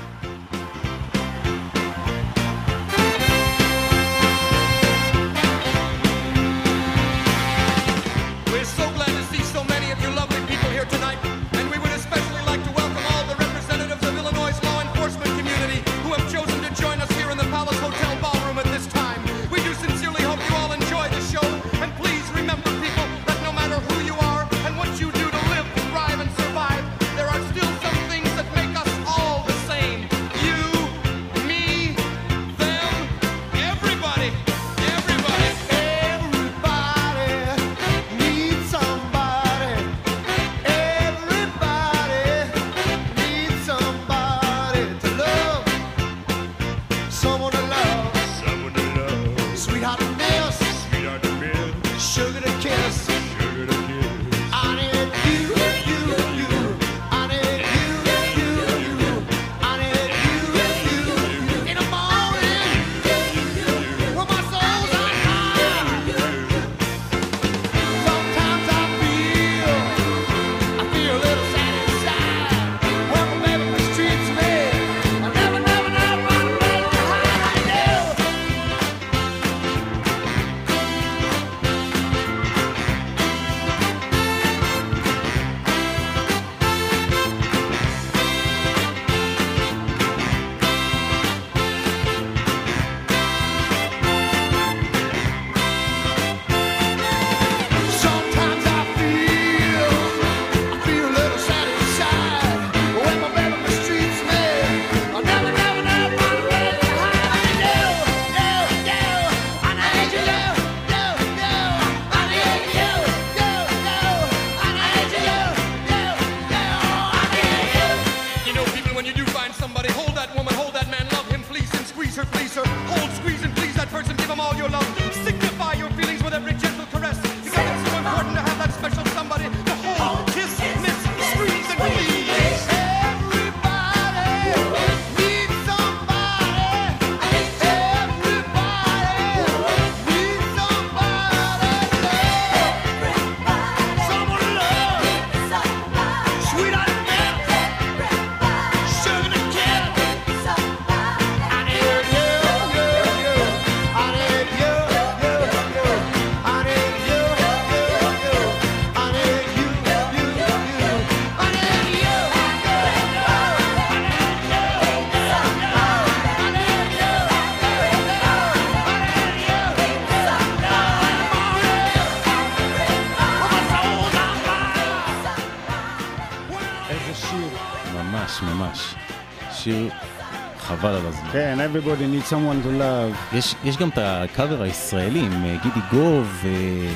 כן, 181.33 181.59
everybody 181.61 182.03
needs 182.03 182.31
someone 182.31 182.67
to 182.67 182.81
love. 182.81 183.37
יש, 183.37 183.55
יש 183.65 183.77
גם 183.77 183.89
את 183.89 183.99
הקאבר 183.99 184.63
הישראלי 184.63 185.21
עם 185.21 185.45
אה, 185.45 185.57
גידי 185.63 185.81
גוב. 185.91 186.43
אה, 186.45 186.93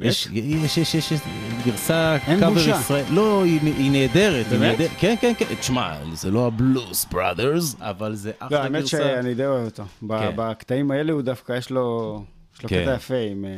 יש, 0.00 0.28
יש, 0.32 0.78
יש, 0.78 0.94
יש, 0.94 1.12
יש 1.12 1.20
גרסה 1.64 2.16
קאבר. 2.40 2.58
ישראל, 2.58 3.04
לא, 3.10 3.44
היא, 3.44 3.60
היא 3.62 3.90
נהדרת, 3.90 4.46
היא 4.50 4.58
באמת? 4.58 4.80
נהדרת, 4.80 4.90
כן, 4.98 5.14
כן, 5.20 5.32
כן, 5.38 5.44
תשמע, 5.60 5.94
זה 6.12 6.30
לא 6.30 6.46
הבלוס 6.46 7.04
בראדרס, 7.04 7.76
אבל 7.80 8.14
זה 8.14 8.32
אחלה 8.38 8.48
לא, 8.64 8.68
גרסה. 8.68 8.98
האמת 8.98 9.22
שאני 9.22 9.34
די 9.34 9.46
אוהב 9.46 9.64
אותו. 9.64 9.82
כן. 9.82 10.30
בקטעים 10.36 10.90
האלה 10.90 11.12
הוא 11.12 11.22
דווקא, 11.22 11.52
יש 11.52 11.70
לו 11.70 12.24
יש 12.54 12.62
לו 12.62 12.68
כן. 12.68 12.82
קטע 12.82 12.94
יפה 12.94 13.14
עם... 13.30 13.44
אה, 13.44 13.50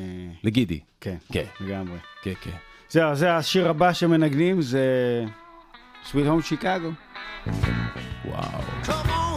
לגידי. 0.44 0.80
כן, 1.00 1.16
כן. 1.32 1.44
לגמרי. 1.60 1.98
כן, 2.22 2.32
כן. 2.42 2.50
זהו, 2.90 3.14
זה 3.14 3.36
השיר 3.36 3.68
הבא 3.68 3.92
שמנגנים, 3.92 4.62
זה 4.62 4.84
Sweet 6.10 6.14
Home 6.14 6.62
Chicago. 6.62 6.88
וואו. 8.24 9.33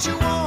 You 0.00 0.12
you 0.12 0.18
want. 0.18 0.39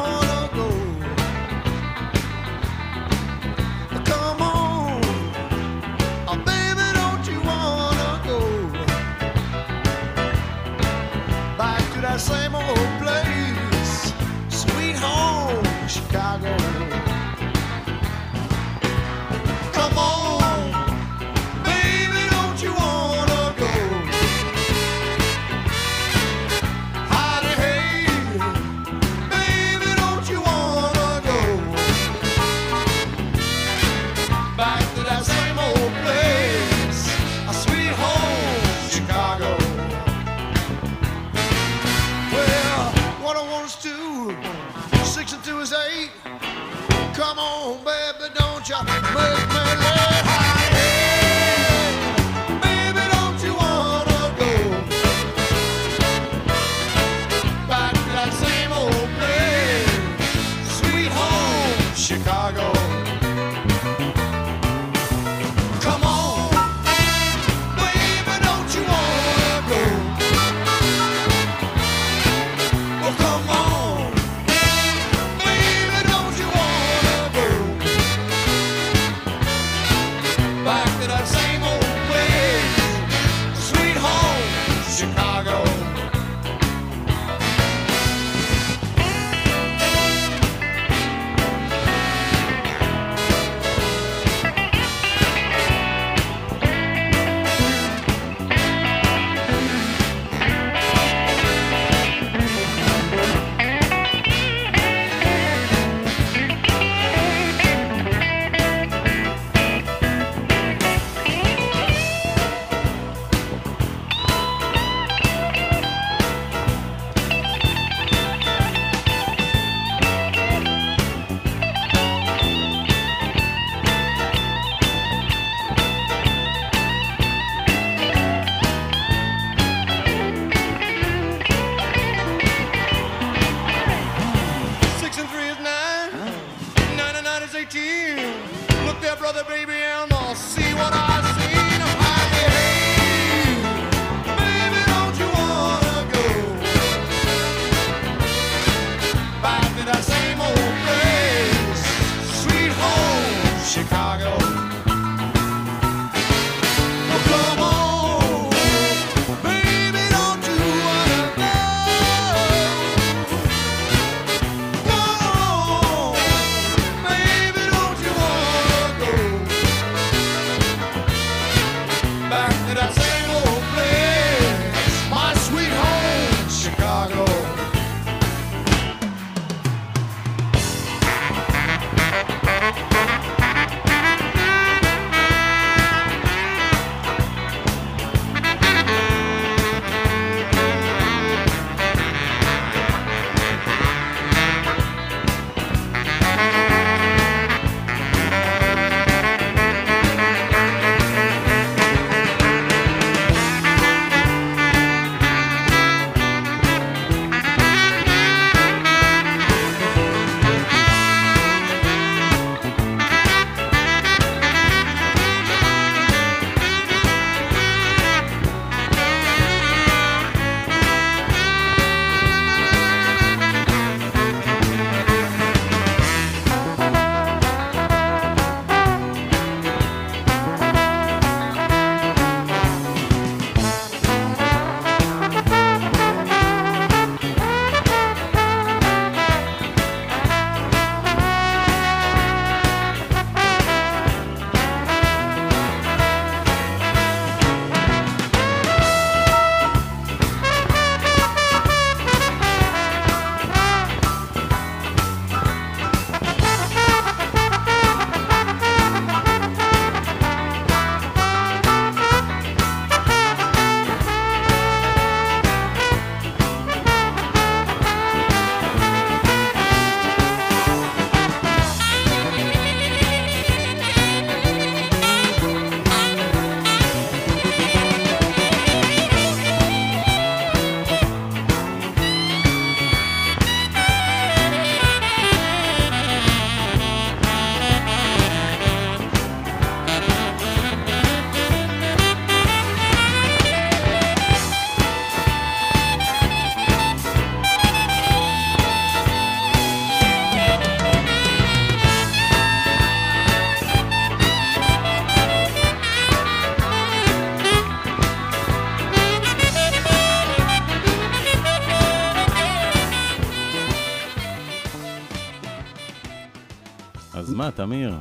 תמיר? 317.65 317.93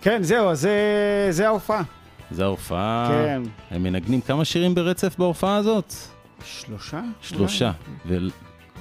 כן, 0.00 0.22
זהו, 0.22 0.48
אז 0.50 0.60
זה, 0.60 0.76
זה 1.30 1.46
ההופעה. 1.46 1.82
זה 2.30 2.44
ההופעה. 2.44 3.08
כן. 3.10 3.42
הם 3.70 3.82
מנגנים 3.82 4.20
כמה 4.20 4.44
שירים 4.44 4.74
ברצף 4.74 5.14
בהופעה 5.18 5.56
הזאת? 5.56 5.94
שלושה? 6.44 7.00
שלושה. 7.20 7.72
ו... 8.06 8.16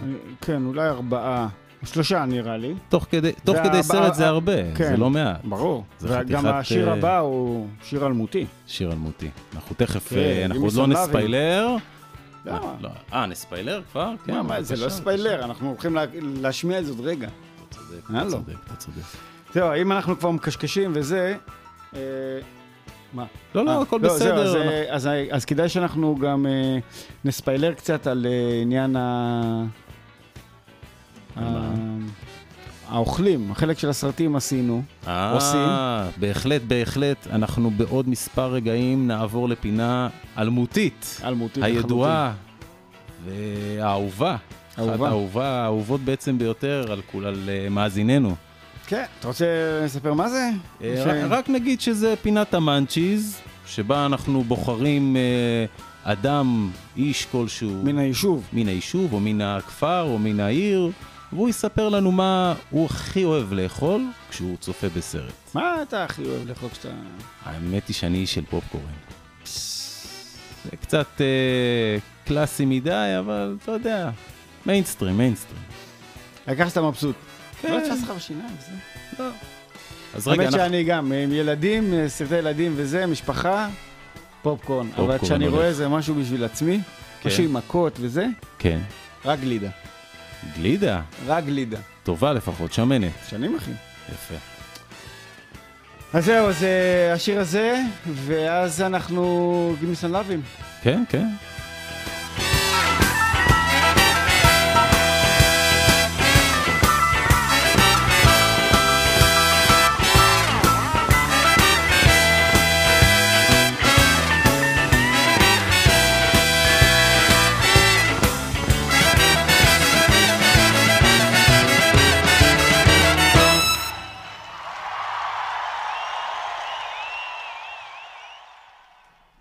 אני- 0.03 0.13
כן, 0.41 0.65
אולי 0.65 0.87
ארבעה. 0.89 1.47
שלושה 1.83 2.25
נראה 2.25 2.57
לי. 2.57 2.73
תוך 2.89 3.05
כדי, 3.09 3.31
תוך 3.43 3.57
כדי 3.57 3.67
והבא- 3.67 3.81
סרט 3.81 4.13
זה 4.13 4.27
הרבה, 4.27 4.75
כן, 4.75 4.87
זה 4.91 4.97
לא 4.97 5.09
מעט. 5.09 5.39
ברור. 5.43 5.83
זה 5.99 6.07
וגם 6.19 6.39
חתיכת, 6.39 6.55
השיר 6.55 6.87
אה, 6.89 6.93
הבא 6.93 7.17
הוא 7.19 7.67
שיר 7.83 8.07
אלמותי. 8.07 8.45
שיר 8.67 8.91
אלמותי. 8.91 9.29
אנחנו 9.55 9.75
תכף, 9.75 10.09
כן, 10.09 10.15
אה, 10.17 10.45
אנחנו 10.45 10.63
עוד 10.63 10.73
לא. 10.73 10.87
נספיילר. 10.87 11.75
לא. 12.45 12.53
מה, 12.53 12.59
לא. 12.81 12.89
אה, 13.13 13.25
נספיילר 13.25 13.81
כבר? 13.91 14.13
כן, 14.25 14.33
מה, 14.33 14.43
מה, 14.43 14.61
זה 14.61 14.75
לא 14.75 14.81
בבקשה, 14.81 14.95
ספיילר, 14.97 15.43
אנחנו 15.45 15.69
הולכים 15.69 15.95
לה- 15.95 16.05
להשמיע 16.21 16.79
את 16.79 16.85
זה 16.85 16.91
עוד 16.91 17.01
רגע. 17.01 17.27
צודק, 17.91 18.11
אה, 18.11 18.21
אתה 18.21 18.25
לא. 18.25 18.31
צודק, 18.31 18.55
אתה 18.65 18.75
צודק. 18.75 19.01
זהו, 19.53 19.73
אם 19.81 19.91
אנחנו 19.91 20.19
כבר 20.19 20.31
מקשקשים 20.31 20.91
וזה... 20.93 21.35
אה, 21.95 21.99
מה? 23.13 23.25
לא, 23.55 23.65
לא, 23.65 23.71
אה, 23.71 23.81
הכל 23.81 23.99
זהו, 24.01 24.15
בסדר, 24.15 24.55
אז, 25.31 25.45
כדאי 25.45 25.69
שאנחנו 25.69 26.15
גם 26.21 26.45
נספיילר 27.25 27.73
קצת 27.73 28.07
על 28.07 28.25
עניין 28.61 28.95
ה... 28.95 29.63
האוכלים, 32.87 33.51
החלק 33.51 33.79
של 33.79 33.89
הסרטים 33.89 34.35
עשינו, 34.35 34.83
עושים. 35.33 35.67
בהחלט, 36.17 36.61
בהחלט. 36.61 37.27
אנחנו 37.31 37.71
בעוד 37.71 38.09
מספר 38.09 38.51
רגעים 38.51 39.07
נעבור 39.07 39.49
לפינה 39.49 40.09
אלמותית. 40.37 41.21
אלמותית 41.23 41.63
הידועה 41.63 42.33
והאהובה. 43.25 44.37
אהובה. 44.79 45.07
האהובה, 45.07 45.47
האהובות 45.49 46.01
בעצם 46.01 46.37
ביותר 46.37 46.85
על 46.91 47.01
כול, 47.11 47.25
על 47.25 47.49
אה, 47.49 47.69
מאזיננו. 47.69 48.35
כן, 48.87 49.03
אתה 49.19 49.27
רוצה 49.27 49.45
לספר 49.85 50.13
מה 50.13 50.29
זה? 50.29 50.49
אה, 50.83 50.95
ש- 51.03 51.07
רק- 51.07 51.15
רק 51.29 51.49
נגיד 51.49 51.81
שזה 51.81 52.13
פינת 52.21 52.53
המאנצ'יז, 52.53 53.37
שבה 53.67 54.05
אנחנו 54.05 54.43
בוחרים 54.43 55.15
אה, 55.17 55.21
אדם, 56.03 56.69
איש 56.97 57.25
כלשהו. 57.31 57.81
מן 57.83 57.97
היישוב. 57.97 58.47
מן 58.53 58.67
היישוב, 58.67 59.13
או 59.13 59.19
מן 59.19 59.41
הכפר, 59.41 60.01
או 60.01 60.19
מן 60.19 60.39
העיר, 60.39 60.91
והוא 61.33 61.49
יספר 61.49 61.89
לנו 61.89 62.11
מה 62.11 62.53
הוא 62.69 62.85
הכי 62.85 63.23
אוהב 63.23 63.53
לאכול 63.53 64.01
כשהוא 64.29 64.57
צופה 64.59 64.87
בסרט. 64.89 65.33
מה 65.53 65.75
אתה 65.81 66.03
הכי 66.03 66.23
אוהב 66.25 66.47
לאכול 66.49 66.69
כשאתה... 66.69 66.87
האמת 67.45 67.87
היא 67.87 67.93
שאני 67.95 68.17
איש 68.17 68.33
של 68.33 68.45
פופקורן. 68.49 68.83
זה 70.65 70.77
קצת 70.81 71.07
אה, 71.21 71.97
קלאסי 72.25 72.65
מדי, 72.65 73.15
אבל 73.19 73.57
אתה 73.63 73.71
יודע, 73.71 74.09
מיינסטרים, 74.65 75.17
מיינסטרים. 75.17 75.61
העיקר 76.47 76.69
שאתה 76.69 76.81
מבסוט. 76.81 77.15
כן. 77.61 77.71
לא 77.71 77.79
תפס 77.79 78.03
לך 78.03 78.09
בשיניים, 78.09 78.55
זה. 78.59 78.71
לא. 79.23 79.29
אז 80.13 80.27
רגע, 80.27 80.41
האמת 80.41 80.53
אנחנו... 80.53 80.65
שאני 80.65 80.83
גם, 80.83 81.11
עם 81.11 81.33
ילדים, 81.33 81.93
אה, 81.93 82.09
סרטי 82.09 82.35
ילדים 82.35 82.73
וזה, 82.75 83.05
משפחה, 83.05 83.67
פופקורן. 84.41 84.87
אבל 84.97 85.17
כשאני. 85.17 85.47
רואה 85.47 85.73
זה 85.73 85.87
משהו 85.87 86.15
בשביל 86.15 86.43
עצמי, 86.43 86.79
כן. 87.21 87.29
משהו 87.29 87.43
עם 87.43 87.53
מכות 87.53 87.97
וזה, 87.99 88.25
כן. 88.59 88.79
רק 89.25 89.39
גלידה. 89.39 89.69
גלידה, 90.55 91.01
רק 91.25 91.45
גלידה. 91.45 91.77
טובה 92.03 92.33
לפחות, 92.33 92.73
שמנת. 92.73 93.11
שנים, 93.29 93.55
אחי. 93.55 93.71
יפה. 94.13 94.35
אז 96.13 96.25
זהו, 96.25 96.49
אז 96.49 96.63
אה, 96.63 97.13
השיר 97.13 97.39
הזה, 97.39 97.81
ואז 98.25 98.81
אנחנו 98.81 99.75
גימיסון 99.79 100.11
לאבים. 100.11 100.41
כן, 100.81 101.03
כן. 101.09 101.27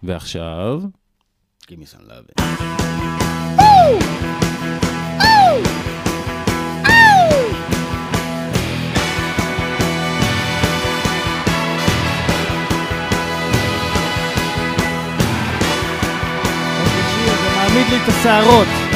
ועכשיו... 0.03 0.81
גימיסון 1.69 2.01
לאבים. 2.09 2.51
זה 17.41 17.51
מעמיד 17.57 17.87
לי 17.91 17.97
את 17.97 18.09
השערות. 18.09 18.90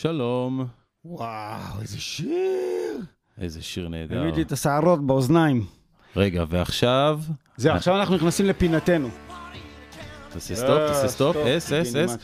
שלום. 0.00 0.66
וואו, 1.04 1.80
איזה 1.80 2.00
שיר. 2.00 3.02
איזה 3.40 3.62
שיר 3.62 3.88
נהדר. 3.88 4.20
הביא 4.20 4.32
לי 4.32 4.42
את 4.42 4.52
השערות 4.52 5.06
באוזניים. 5.06 5.66
רגע, 6.16 6.44
ועכשיו... 6.48 7.20
זהו, 7.56 7.74
עכשיו 7.74 7.96
אנחנו 7.96 8.16
נכנסים 8.16 8.46
לפינתנו. 8.46 9.08
תעשה 10.28 10.54
סטופ, 10.54 10.78
תעשה 10.88 11.08
סטופ, 11.08 11.36
אס, 11.36 11.72
אס, 11.72 11.96
אס. 11.96 12.16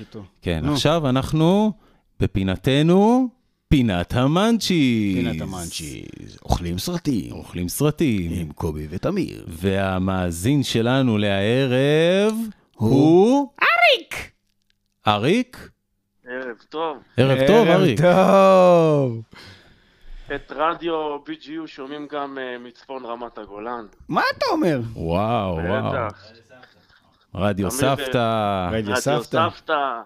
כן. 0.42 0.64
עכשיו 0.72 1.08
אנחנו 1.08 1.72
בפינתנו, 2.20 3.28
פינת 3.68 4.14
ה 4.14 4.24
munchies. 4.24 5.16
פינת 5.16 5.40
ה 5.40 5.50
munchies. 5.50 6.38
אוכלים 6.44 6.78
סרטים. 6.78 7.32
אוכלים 7.32 7.68
סרטים. 7.68 8.32
עם 8.32 8.52
קובי 8.52 8.86
ותמיר. 8.90 9.44
והמאזין 9.48 10.62
שלנו 10.62 11.18
להערב 11.18 12.34
הוא... 12.74 13.48
אריק! 13.60 14.30
אריק? 15.06 15.73
ערב 16.34 16.56
טוב. 16.68 17.02
ערב 17.16 17.38
טוב, 17.46 17.68
אריק. 17.68 18.00
טוב. 18.00 19.22
את 20.34 20.52
רדיו 20.56 21.16
BGU 21.16 21.66
שומעים 21.66 22.06
גם 22.10 22.38
אה, 22.38 22.58
מצפון 22.58 23.04
רמת 23.04 23.38
הגולן. 23.38 23.86
מה 24.08 24.22
אתה 24.36 24.46
אומר? 24.52 24.80
וואו, 24.94 25.56
וואו. 25.56 26.08
רדיו 27.34 27.70
תמיד, 27.70 27.82
אה, 27.82 27.96
סבתא. 27.96 28.68
רדיו 28.72 28.96
סבתא. 28.96 29.48
סבתא. 29.50 30.00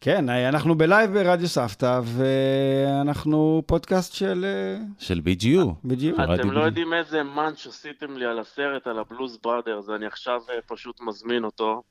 כן, 0.00 0.28
אנחנו 0.28 0.74
ב 0.74 0.82
live 0.82 1.12
ברדיו 1.12 1.48
סבתא, 1.48 2.00
ואנחנו 2.04 3.62
פודקאסט 3.66 4.12
של... 4.12 4.44
אה, 4.44 4.84
של 4.98 5.20
BGU. 5.24 5.66
בדיוק. 5.84 6.18
אתם 6.34 6.50
לא 6.50 6.60
יודעים 6.60 6.94
איזה 6.94 7.22
munch 7.22 7.66
עשיתם 7.66 8.16
לי 8.16 8.26
על 8.26 8.38
הסרט, 8.38 8.86
על 8.86 8.98
ה 8.98 9.05
Blues 9.05 9.38
Brothers, 9.42 9.88
אני 9.88 10.06
עכשיו 10.06 10.40
אה, 10.50 10.54
פשוט 10.66 11.00
מזמין 11.00 11.44
אותו, 11.44 11.82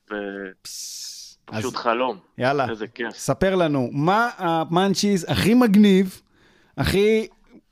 ופשוט 1.53 1.75
חלום. 1.75 2.17
יאללה, 2.37 2.69
איזה 2.69 2.87
כיף. 2.87 3.13
ספר 3.13 3.55
לנו, 3.55 3.89
מה 3.91 4.29
המאנצ'יז 4.37 5.25
הכי 5.29 5.53
מגניב, 5.53 6.21
הכי 6.77 7.27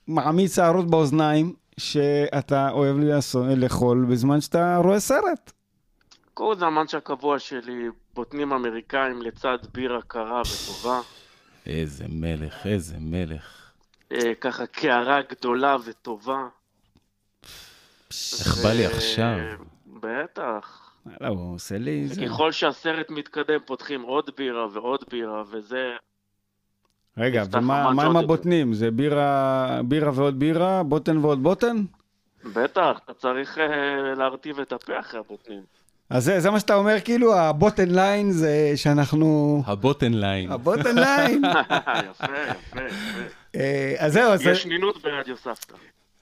מעמיד 0.07 0.49
שערות 0.49 0.89
באוזניים, 0.89 1.53
שאתה 1.79 2.69
אוהב 2.69 2.97
לעשות- 2.99 3.45
לאכול 3.57 4.05
בזמן 4.09 4.41
שאתה 4.41 4.77
רואה 4.83 4.99
סרט? 4.99 5.51
קודם 6.33 6.53
כל 6.53 6.59
זה 6.59 6.65
המאנץ' 6.65 6.93
הקבוע 6.93 7.39
שלי, 7.39 7.83
בוטנים 8.13 8.53
אמריקאים 8.53 9.21
לצד 9.21 9.57
בירה 9.73 10.01
קרה 10.07 10.41
וטובה. 10.41 11.01
איזה 11.65 12.05
מלך, 12.09 12.65
איזה 12.65 12.95
מלך. 12.99 13.71
אה, 14.11 14.35
ככה 14.41 14.65
קערה 14.65 15.19
גדולה 15.31 15.75
וטובה. 15.85 16.47
איך 18.39 18.57
בא 18.63 18.69
לי 18.73 18.85
עכשיו. 18.85 19.37
בטח. 19.87 20.86
וואלה, 21.07 21.33
הוא 21.33 21.55
עושה 21.55 21.77
לי... 21.77 22.07
ככל 22.25 22.51
שהסרט 22.51 23.09
מתקדם 23.09 23.59
פותחים 23.65 24.01
עוד 24.01 24.29
בירה 24.37 24.67
ועוד 24.73 25.03
בירה, 25.11 25.43
וזה... 25.51 25.89
רגע, 27.17 27.43
ומה 27.51 28.03
עם 28.05 28.17
הבוטנים? 28.17 28.73
זה 28.73 28.91
בירה 28.91 29.81
בירה 29.85 30.11
ועוד 30.15 30.39
בירה? 30.39 30.83
בוטן 30.83 31.17
ועוד 31.17 31.43
בוטן? 31.43 31.77
בטח, 32.53 32.99
אתה 33.05 33.13
צריך 33.13 33.57
אה, 33.57 34.13
להרטיב 34.17 34.59
את 34.59 34.73
הפה 34.73 34.99
אחרי 34.99 35.19
הבוטנים. 35.19 35.61
אז 36.09 36.23
זה, 36.23 36.39
זה 36.39 36.51
מה 36.51 36.59
שאתה 36.59 36.75
אומר, 36.75 36.95
כאילו, 37.03 37.35
הבוטן 37.35 37.89
line 37.89 38.31
זה 38.31 38.71
שאנחנו... 38.75 39.61
הבוטן 39.65 40.13
line. 40.13 40.51
הבוטן 40.51 40.95
line. 40.95 41.41
יפה, 41.45 41.63
יפה, 42.09 42.25
יפה. 42.47 43.19
אה, 43.55 43.95
אז 43.97 44.13
זהו, 44.13 44.31
אז... 44.31 44.41
יש 44.41 44.63
שנינות 44.63 45.01
ברדיו 45.01 45.37
סבתא. 45.37 45.73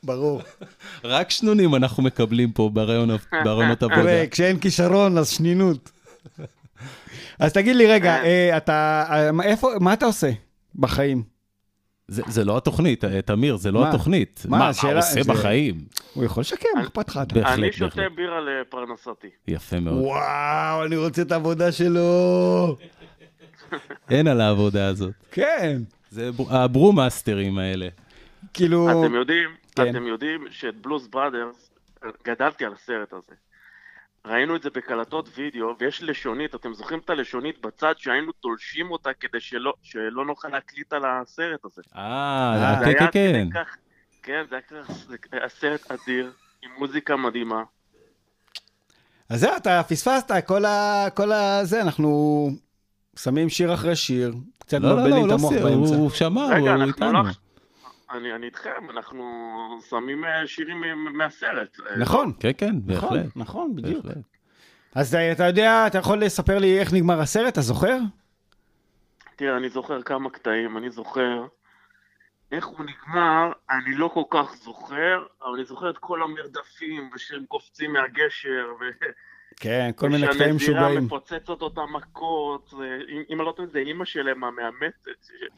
ברור. 0.06 0.42
רק 1.04 1.30
שנונים 1.32 1.76
אנחנו 1.76 2.04
מקבלים 2.04 2.52
פה 2.52 2.70
ברעיון- 2.74 3.10
ברעיונות 3.44 3.84
עבודה. 3.84 4.02
תראה, 4.02 4.26
כשאין 4.32 4.60
כישרון, 4.60 5.18
אז 5.18 5.30
שנינות. 5.30 5.92
אז 7.40 7.54
תגיד 7.54 7.76
לי, 7.76 7.86
רגע, 7.88 8.24
אה, 8.24 8.58
אתה... 8.58 9.06
אה, 9.10 9.30
איפה... 9.44 9.70
מה 9.82 9.94
אתה 9.94 10.06
עושה 10.06 10.32
בחיים? 10.76 11.24
זה 12.08 12.22
זה 12.28 12.46
לא 12.46 12.58
התוכנית, 12.58 13.04
אה, 13.04 13.22
תמיר, 13.22 13.56
זה 13.56 13.72
לא 13.72 13.82
מה? 13.82 13.90
התוכנית. 13.90 14.46
מה, 14.50 14.58
מה 14.58 14.66
הוא 14.82 14.98
עושה 14.98 15.24
זה- 15.24 15.34
בחיים? 15.34 15.76
הוא 16.14 16.24
יכול 16.24 16.42
לשקם, 16.42 16.68
מה 16.76 16.82
אכפת 16.84 17.10
לך? 17.10 17.20
בהחלט, 17.34 17.60
אני 17.60 17.72
שותה. 17.72 18.02
בירה 18.16 18.40
לפרנסתי. 18.42 19.28
יפה 19.48 19.80
מאוד. 19.80 19.98
וואו, 20.04 20.86
אני 20.86 20.96
רוצה 20.98 21.22
את 21.22 21.32
העבודה 21.32 21.72
שלו. 21.72 22.78
אין 24.10 24.28
על 24.28 24.42
העבודה 24.42 24.88
הזאת. 24.88 25.14
כן. 25.32 25.82
זה 26.12 26.30
הברומאסטרים 26.50 27.58
האלה. 27.58 27.88
כאילו... 28.54 29.06
אתם 29.06 29.16
יודעים, 29.16 29.50
כן. 29.76 29.90
אתם 29.90 30.08
יודעים 30.08 30.48
שאת 30.52 30.76
Blues 30.82 31.08
Brothers, 31.08 31.70
גדלתי 32.26 32.66
על 32.66 32.74
הסרט 32.74 33.14
הזה. 33.14 33.34
ראינו 34.26 34.56
את 34.56 34.62
זה 34.64 34.70
בקלטות 34.70 35.30
וידאו, 35.36 35.76
ויש 35.80 36.04
לשונית, 36.04 36.56
אתם 36.56 36.74
זוכרים 36.74 37.00
את 37.00 37.10
הלשונית 37.10 37.62
בצד 37.66 37.94
שהיינו 37.98 38.32
תולשים 38.32 38.92
אותה 38.92 39.10
כדי 39.20 39.40
שלא, 39.40 39.74
שלא 39.84 40.26
נוכל 40.26 40.48
להקליט 40.48 40.94
על 40.94 41.02
הסרט 41.06 41.66
הזה. 41.66 41.82
אה, 41.96 42.76
זה 42.80 42.94
כן, 42.94 43.06
כן, 43.12 43.12
כן. 43.12 43.48
כך- 43.64 43.78
כן, 44.24 44.44
זה 44.50 44.60
היה 45.32 45.50
סרט 45.50 45.92
אדיר, 45.92 46.32
עם 46.64 46.70
מוזיקה 46.78 47.16
מדהימה. 47.16 47.64
אז 49.30 49.40
זהו, 49.40 49.58
אתה 49.58 49.82
פספסת, 49.88 50.32
כל 50.46 50.66
ה... 50.66 51.06
כל 51.14 51.32
ה... 51.32 51.60
זה, 51.64 51.82
אנחנו 51.82 52.50
שמים 53.20 53.50
שיר 53.50 53.74
אחרי 53.74 53.96
שיר, 53.96 54.34
קצת 54.60 54.78
לא, 54.80 54.90
לא, 54.90 54.96
מבלבלים 54.96 55.16
לא, 55.18 55.26
את 55.26 55.30
לא 55.30 55.34
המוח 55.36 55.54
סי- 55.54 55.60
באמצע. 55.64 55.96
הוא 55.96 56.10
שמע, 56.10 56.46
רגע, 56.46 56.58
הוא 56.58 56.70
אנחנו 56.70 56.86
איתנו. 56.88 57.20
אני, 58.12 58.36
אני 58.36 58.46
איתכם, 58.46 58.90
אנחנו 58.90 59.24
שמים 59.90 60.26
אה, 60.26 60.48
שירים 60.48 60.82
מ- 60.82 61.18
מהסרט. 61.18 61.78
אה, 61.90 61.98
נכון. 61.98 62.32
כן, 62.40 62.52
כן, 62.58 62.76
נכון, 62.88 63.10
בהחלט. 63.10 63.32
נכון, 63.36 63.76
בדיוק. 63.76 64.06
בהחלט. 64.06 64.24
אז 64.96 65.16
אתה 65.16 65.44
יודע, 65.44 65.88
אתה 65.88 65.98
יכול 65.98 66.22
לספר 66.24 66.60
לי 66.60 66.80
איך 66.80 66.94
נגמר 66.94 67.20
הסרט, 67.20 67.54
אתה 67.54 67.62
זוכר? 67.62 67.98
תראה, 69.36 69.58
אני 69.58 69.70
זוכר 69.70 70.02
כמה 70.02 70.30
קטעים, 70.30 70.78
אני 70.78 70.90
זוכר 70.90 71.46
איך 72.52 72.66
הוא 72.66 72.86
נגמר, 72.86 73.52
אני 73.72 73.96
לא 73.96 74.08
כל 74.14 74.24
כך 74.30 74.56
זוכר, 74.56 75.26
אבל 75.44 75.54
אני 75.56 75.66
זוכר 75.66 75.90
את 75.90 75.98
כל 75.98 76.22
המרדפים, 76.24 77.10
ושהם 77.16 77.46
קופצים 77.48 77.94
מהגשר, 77.94 78.68
ו... 78.80 78.84
כן, 79.60 79.92
כל 79.96 80.10
מיני 80.10 80.28
קטעים 80.28 80.56
משוגעים. 80.56 80.78
ושהנזירה 80.84 81.02
מפוצצת 81.02 81.50
אותם 81.62 81.82
מכות, 81.94 82.74
אם- 83.10 83.40
אני 83.40 83.46
לא 83.46 83.54
טועה, 83.56 83.68
זה 83.68 83.80
אימא 83.80 84.06
שלהם 84.06 84.44
המאמצת, 84.44 84.96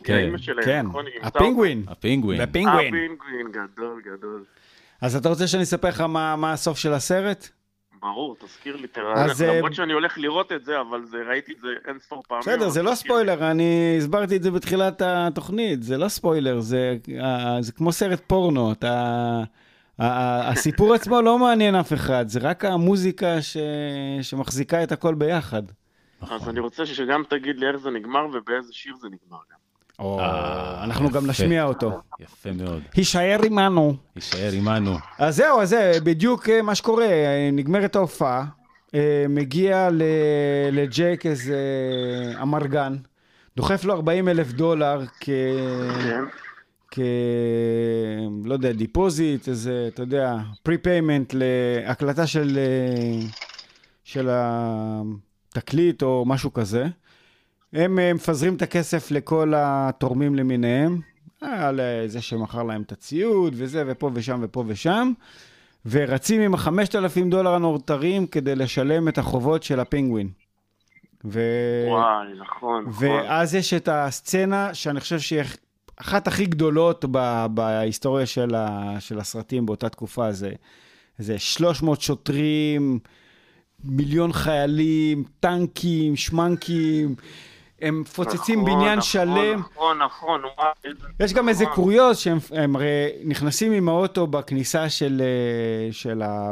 כן, 0.03 0.13
זה 0.13 0.19
אימא 0.19 0.37
שלהם, 0.37 0.65
כן, 0.65 0.85
נכון? 0.85 1.05
הפינגווין. 1.21 1.83
הפינגווין. 1.87 2.41
הפינגווין. 2.41 2.87
הפינגווין, 2.87 3.47
גדול, 3.51 4.01
גדול. 4.05 4.43
אז 5.01 5.15
אתה 5.15 5.29
רוצה 5.29 5.47
שאני 5.47 5.63
אספר 5.63 5.87
לך 5.87 6.01
מה 6.01 6.35
מה 6.35 6.53
הסוף 6.53 6.77
של 6.77 6.93
הסרט? 6.93 7.49
ברור, 8.01 8.35
תזכיר 8.39 8.75
לי, 8.75 8.87
תראה, 8.87 9.25
אז, 9.25 9.41
אה, 9.41 9.57
למרות 9.57 9.73
שאני 9.73 9.93
הולך 9.93 10.17
לראות 10.17 10.51
את 10.51 10.65
זה, 10.65 10.81
אבל 10.81 11.05
זה, 11.05 11.17
ראיתי 11.29 11.51
את 11.51 11.59
זה 11.61 11.67
אין 11.87 11.99
ספור 11.99 12.23
פעמים. 12.27 12.41
בסדר, 12.41 12.69
זה 12.69 12.83
לא. 12.83 12.95
ספוילר, 12.95 13.51
אני 13.51 13.95
הסברתי 13.97 14.35
את 14.35 14.43
זה 14.43 14.51
בתחילת 14.51 15.01
התוכנית, 15.05 15.83
זה 15.83 15.97
לא 15.97 16.07
ספוילר, 16.07 16.59
זה, 16.59 16.97
אה, 17.21 17.57
זה 17.61 17.71
כמו 17.71 17.91
סרט 17.91 18.21
פורנו, 18.27 18.71
אתה... 18.71 19.43
הסיפור 19.99 20.93
עצמו 20.93 21.21
לא 21.21 21.39
מעניין 21.39 21.75
אף 21.75 21.93
אחד, 21.93 22.27
זה 22.27 22.39
רק 22.39 22.65
המוזיקה 22.65 23.41
ש... 23.41 23.57
שמחזיקה 24.21 24.83
את 24.83 24.91
הכל 24.91 25.15
ביחד. 25.15 25.63
אז 26.21 26.49
אני 26.49 26.59
רוצה 26.59 26.85
שגם 26.85 27.23
תגיד 27.29 27.59
לי 27.59 27.67
איך 27.67 27.77
זה 27.77 27.89
נגמר 27.89 28.25
ובאיזה 28.33 28.73
שיר 28.73 28.93
זה 29.01 29.07
נגמר 29.07 29.37
גם. 29.51 29.57
או, 29.99 30.19
אנחנו 30.83 31.09
גם 31.09 31.27
נשמיע 31.27 31.63
אותו. 31.63 32.01
יפה 32.19 32.51
מאוד. 32.51 32.81
הישאר 32.93 33.39
עמנו. 33.45 33.95
יישאר 34.15 34.49
עמנו. 34.53 34.97
אז 35.19 35.35
זהו, 35.35 35.61
אז 35.61 35.69
זה 35.69 35.91
בדיוק 36.03 36.49
אה, 36.49 36.61
מה 36.61 36.75
שקורה, 36.75 37.05
אה, 37.05 37.49
נגמרת 37.53 37.95
ההופעה, 37.95 38.45
אה, 38.95 39.25
מגיע 39.29 39.89
ל- 39.91 40.01
לג'ייק 40.71 41.25
איזה 41.25 41.57
אמרגן, 42.41 42.95
דוחף 43.57 43.83
לו 43.83 43.93
40 43.93 44.29
אלף 44.29 44.51
דולר 44.51 45.01
כ... 45.19 45.29
כ... 46.91 46.99
לא 48.45 48.53
יודע, 48.53 48.71
deposit, 48.71 49.47
איזה, 49.47 49.85
אתה 49.93 50.01
יודע, 50.01 50.35
pre-payment 50.63 51.33
להקלטה 51.37 52.27
של, 52.27 52.57
אה, 52.57 53.27
של 54.03 54.29
התקליט 54.31 56.03
או 56.03 56.23
משהו 56.27 56.53
כזה. 56.53 56.87
הם 57.73 57.99
אה, 57.99 58.13
מפזרים 58.13 58.55
את 58.55 58.61
הכסף 58.61 59.11
לכל 59.11 59.53
התורמים 59.55 60.35
למיניהם, 60.35 61.01
על 61.41 61.79
אה, 61.79 62.07
זה 62.07 62.21
שמכר 62.21 62.63
להם 62.63 62.81
את 62.81 62.91
הציוד 62.91 63.53
וזה, 63.57 63.83
ופה 63.87 64.11
ושם 64.13 64.39
ופה 64.43 64.63
ושם, 64.67 65.11
ורצים 65.85 66.41
עם 66.41 66.53
החמשת 66.53 66.95
אלפים 66.95 67.29
דולר 67.29 67.53
הנותרים 67.53 68.27
כדי 68.27 68.55
לשלם 68.55 69.07
את 69.07 69.17
החובות 69.17 69.63
של 69.63 69.79
הפינגווין. 69.79 70.29
ו... 71.25 71.41
וואי, 71.87 72.27
נכון, 72.39 72.85
נכון. 72.87 73.09
ואז 73.09 73.55
יש 73.55 73.73
את 73.73 73.89
הסצנה 73.91 74.73
שאני 74.73 74.99
חושב 74.99 75.19
שהיא 75.19 75.41
אחת 75.97 76.27
הכי 76.27 76.45
גדולות 76.45 77.05
ב- 77.11 77.45
בהיסטוריה 77.51 78.25
של, 78.25 78.55
ה, 78.55 78.95
של 78.99 79.19
הסרטים 79.19 79.65
באותה 79.65 79.89
תקופה. 79.89 80.31
זה, 80.31 80.51
זה 81.17 81.39
300 81.39 82.01
שוטרים, 82.01 82.99
מיליון 83.83 84.33
חיילים, 84.33 85.23
טנקים, 85.39 86.15
שמנקים, 86.15 87.15
הם 87.81 88.01
מפוצצים 88.01 88.59
נכון, 88.59 88.73
בניין 88.73 88.97
נכון, 88.97 89.01
שלם. 89.01 89.59
נכון, 89.59 89.97
נכון, 89.97 90.41
איזה... 90.85 91.05
יש 91.19 91.33
גם 91.33 91.49
איזה 91.49 91.63
נכון. 91.63 91.75
קוריוז 91.75 92.17
שהם 92.17 92.37
הם 92.51 92.75
הרי 92.75 93.09
נכנסים 93.25 93.71
עם 93.71 93.89
האוטו 93.89 94.27
בכניסה 94.27 94.89
של, 94.89 95.21
אה, 95.21 95.93
של 95.93 96.21
ה... 96.21 96.51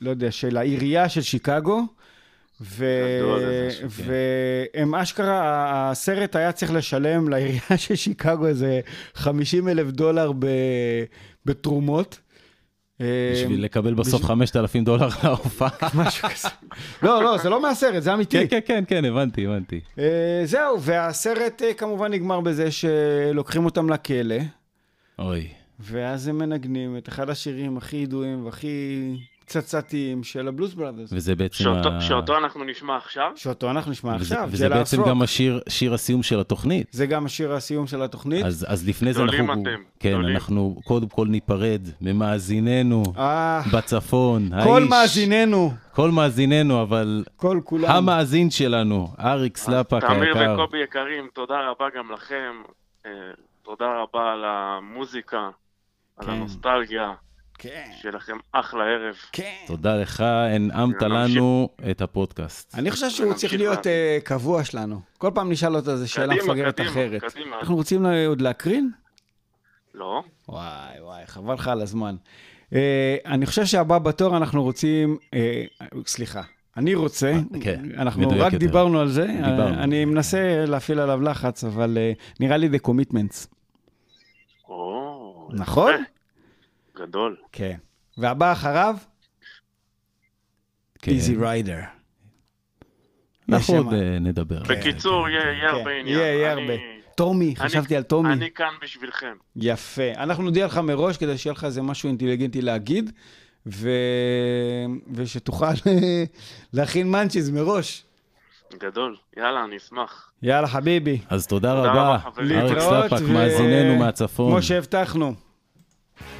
לא 0.00 0.10
יודע, 0.10 0.30
של 0.30 0.56
העירייה 0.56 1.08
של 1.08 1.20
שיקגו, 1.20 1.86
והם 3.90 4.94
אשכרה, 4.94 5.40
הסרט 5.90 6.36
היה 6.36 6.52
צריך 6.52 6.72
לשלם 6.72 7.28
לעירייה 7.28 7.60
של 7.76 7.94
שיקגו 7.94 8.46
איזה 8.46 8.80
50 9.14 9.68
אלף 9.68 9.90
דולר 9.90 10.32
ב... 10.38 10.46
בתרומות. 11.46 12.18
בשביל 13.32 13.64
לקבל 13.64 13.94
בסוף 13.94 14.14
בשביל- 14.14 14.28
5,000 14.28 14.84
דולר 14.84 15.08
להופעה. 15.24 15.68
משהו 15.94 16.28
כזה. 16.28 16.48
לא, 17.02 17.22
לא, 17.24 17.38
זה 17.38 17.48
לא 17.48 17.62
מהסרט, 17.62 18.02
זה 18.02 18.14
אמיתי. 18.14 18.38
כן, 18.38 18.46
כן, 18.50 18.60
כן, 18.66 18.84
כן, 18.88 19.04
הבנתי, 19.04 19.46
הבנתי. 19.46 19.80
אה, 19.98 20.42
זהו, 20.44 20.80
והסרט 20.82 21.62
אה, 21.62 21.74
כמובן 21.74 22.10
נגמר 22.12 22.40
בזה 22.40 22.68
שלוקחים 22.70 23.64
אותם 23.64 23.90
לכלא, 23.90 24.34
אוי. 25.18 25.48
ואז 25.80 26.28
הם 26.28 26.38
מנגנים 26.38 26.96
את 26.96 27.08
אחד 27.08 27.30
השירים 27.30 27.76
הכי 27.76 27.96
ידועים 27.96 28.44
והכי 28.44 29.00
פצצתיים 29.50 30.22
של 30.24 30.48
הבלוס 30.48 30.74
בראדרס. 30.74 31.10
וזה 31.12 31.34
בעצם 31.36 31.54
שאותו- 31.64 31.88
ה- 31.88 32.00
שאותו 32.00 32.38
אנחנו 32.38 32.64
נשמע 32.64 32.96
עכשיו? 32.96 33.32
שאותו 33.36 33.70
אנחנו 33.70 33.90
נשמע 33.90 34.16
וזה- 34.20 34.34
עכשיו, 34.34 34.48
וזה 34.52 34.68
בעצם 34.68 35.02
Rock. 35.02 35.08
גם 35.08 35.22
השיר 35.22 35.60
שיר 35.68 35.94
הסיום 35.94 36.22
של 36.22 36.40
התוכנית. 36.40 36.86
זה 36.90 37.06
גם 37.06 37.26
השיר 37.26 37.52
הסיום 37.52 37.86
של 37.86 38.02
התוכנית. 38.02 38.44
אז, 38.44 38.66
אז 38.68 38.88
לפני 38.88 39.12
זה 39.12 39.22
גדולים 39.22 39.50
אנחנו, 39.50 39.62
אתם, 39.62 39.82
כן, 40.00 40.10
גדולים. 40.10 40.36
אנחנו 40.36 40.80
קודם 40.84 41.08
כל 41.08 41.26
ניפרד 41.28 41.80
ממאזיננו 42.00 43.02
אה, 43.18 43.62
בצפון. 43.72 44.48
כל 44.64 44.82
האיש- 44.82 44.90
מאזיננו, 44.90 45.72
כל 45.92 46.10
מאזיננו, 46.10 46.82
אבל 46.82 47.24
כל 47.36 47.60
כולם. 47.64 47.90
המאזין 47.90 48.50
שלנו, 48.50 49.08
אריק 49.20 49.56
סלאפק 49.56 50.04
תמיר 50.04 50.38
היקר. 50.38 50.54
וקובי 50.54 50.78
יקרים, 50.82 51.28
תודה 51.34 51.54
רבה 51.70 51.86
גם 51.96 52.12
לכם. 52.12 52.52
אה, 53.06 53.10
תודה 53.62 53.86
רבה 54.02 54.32
על 54.32 54.44
המוזיקה, 54.46 55.48
על 56.16 56.26
כן. 56.26 56.32
הנוסטלגיה. 56.32 57.12
כן. 57.62 57.90
שיהיה 58.00 58.14
לכם 58.14 58.36
אחלה 58.52 58.84
ערב. 58.84 59.14
כן. 59.32 59.54
תודה 59.66 59.96
לך, 59.96 60.20
הנעמת 60.20 61.02
לנו 61.02 61.68
את 61.90 62.00
הפודקאסט. 62.02 62.74
אני 62.74 62.90
חושב 62.90 63.10
שהוא 63.10 63.34
צריך 63.34 63.52
להיות 63.54 63.86
אה, 63.86 64.18
קבוע 64.24 64.64
שלנו. 64.64 65.00
כל 65.18 65.30
פעם 65.34 65.50
נשאל 65.52 65.76
אותו 65.76 65.90
איזה 65.90 66.08
שאלה 66.08 66.34
מפגרת 66.34 66.80
אחרת. 66.80 67.20
קדימה. 67.34 67.58
אנחנו 67.60 67.74
רוצים 67.76 68.02
לה- 68.02 68.26
עוד 68.26 68.40
להקרין? 68.40 68.90
לא? 69.94 70.22
וואי, 70.48 70.64
וואי, 71.00 71.26
חבל 71.26 71.54
לך 71.54 71.68
על 71.68 71.80
הזמן. 71.82 72.16
אה, 72.74 73.16
אני 73.26 73.46
חושב 73.46 73.64
שהבא 73.64 73.98
בתור 73.98 74.36
אנחנו 74.36 74.62
רוצים, 74.62 75.16
אה, 75.34 75.64
סליחה, 76.06 76.42
אני 76.76 76.94
רוצה, 76.94 77.32
כן, 77.62 77.84
אנחנו 77.98 78.28
רק 78.28 78.36
יותר. 78.52 78.56
דיברנו 78.58 79.00
על 79.00 79.08
זה, 79.08 79.26
דיברנו. 79.26 79.74
אה, 79.78 79.82
אני 79.84 80.04
מנסה 80.04 80.64
להפעיל 80.66 81.00
עליו 81.00 81.20
לחץ, 81.22 81.64
אבל 81.64 81.98
אה, 82.00 82.12
נראה 82.40 82.56
לי 82.56 82.68
The 82.68 82.88
Commitments, 82.88 83.46
נכון? 85.52 85.92
גדול. 87.00 87.36
כן. 87.52 87.76
והבא 88.18 88.52
אחריו? 88.52 88.96
כן. 90.98 91.12
Easy 91.12 91.40
Rider. 91.40 92.00
אנחנו 93.48 93.76
עוד 93.76 93.92
אה, 93.92 94.18
נדבר. 94.18 94.62
בקיצור, 94.68 95.28
יהיה 95.28 95.52
יהיה 95.52 95.70
הרבה 95.70 95.90
עניין. 95.90 96.18
יהיה, 96.18 96.52
הרבה. 96.52 96.72
טומי, 97.14 97.56
חשבתי 97.56 97.96
על 97.96 98.02
טומי. 98.02 98.32
אני 98.32 98.50
כאן 98.50 98.72
בשבילכם. 98.82 99.36
יפה. 99.56 100.12
אנחנו 100.16 100.42
נודיע 100.42 100.66
לך 100.66 100.78
מראש 100.78 101.16
כדי 101.16 101.38
שיהיה 101.38 101.52
לך 101.52 101.64
איזה 101.64 101.82
משהו 101.82 102.08
אינטליגנטי 102.08 102.62
להגיד, 102.62 103.10
ו... 103.66 103.90
ושתוכל 105.14 105.66
להכין 106.72 107.10
מאנצ'יז 107.10 107.50
מראש. 107.50 108.04
גדול. 108.78 109.16
יאללה, 109.36 109.64
אני 109.64 109.76
אשמח. 109.76 110.32
יאללה, 110.42 110.66
חביבי. 110.66 111.18
אז 111.28 111.46
תודה 111.46 111.74
תודה 111.74 111.90
רבה. 111.90 112.18
אריק 112.36 113.12
ו- 113.12 113.32
מאזיננו 113.32 113.98
מהצפון. 113.98 114.52
כמו 114.52 114.62
שהבטחנו, 114.62 115.34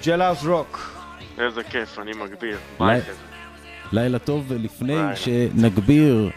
ג'לאוס 0.06 0.44
רוק. 0.44 0.96
איזה 1.38 1.62
כיף, 1.62 1.98
אני 1.98 2.10
מגביר. 2.12 2.58
ביי. 2.78 3.00
לילה 3.92 4.18
טוב, 4.18 4.44
ולפני. 4.48 4.94
שנגביר, 5.14 6.30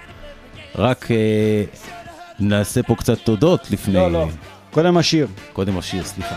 רק 0.76 1.12
אה, 1.12 1.64
נעשה 2.40 2.84
פה 2.84 2.96
קצת 2.96 3.18
תודות 3.20 3.72
לפני... 3.72 3.94
לא, 3.94 4.12
לא. 4.12 4.28
קודם 4.72 4.98
השיר. 4.98 5.28
קודם 5.54 5.78
השיר, 5.78 6.04
סליחה. 6.04 6.36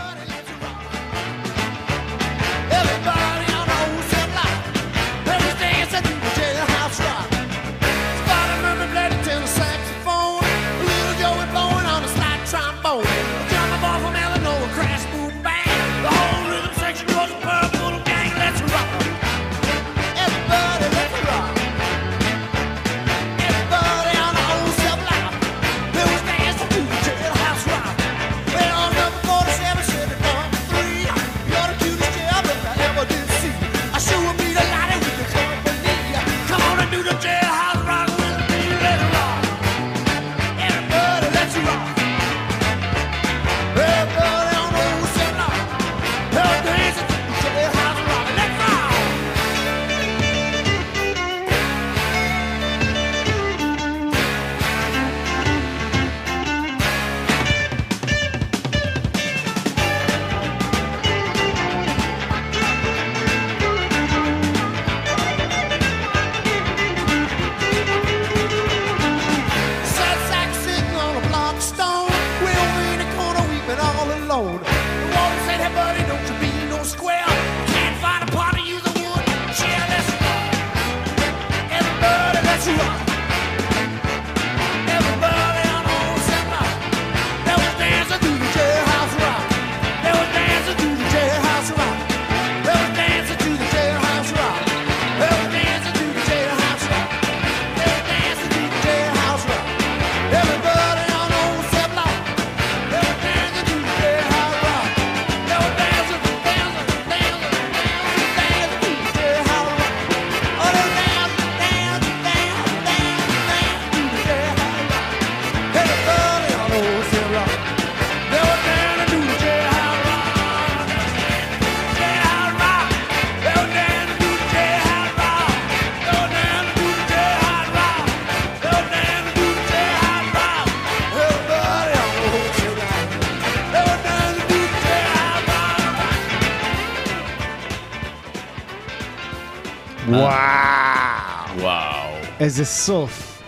איזה 142.39 142.65
סוף. 142.65 143.41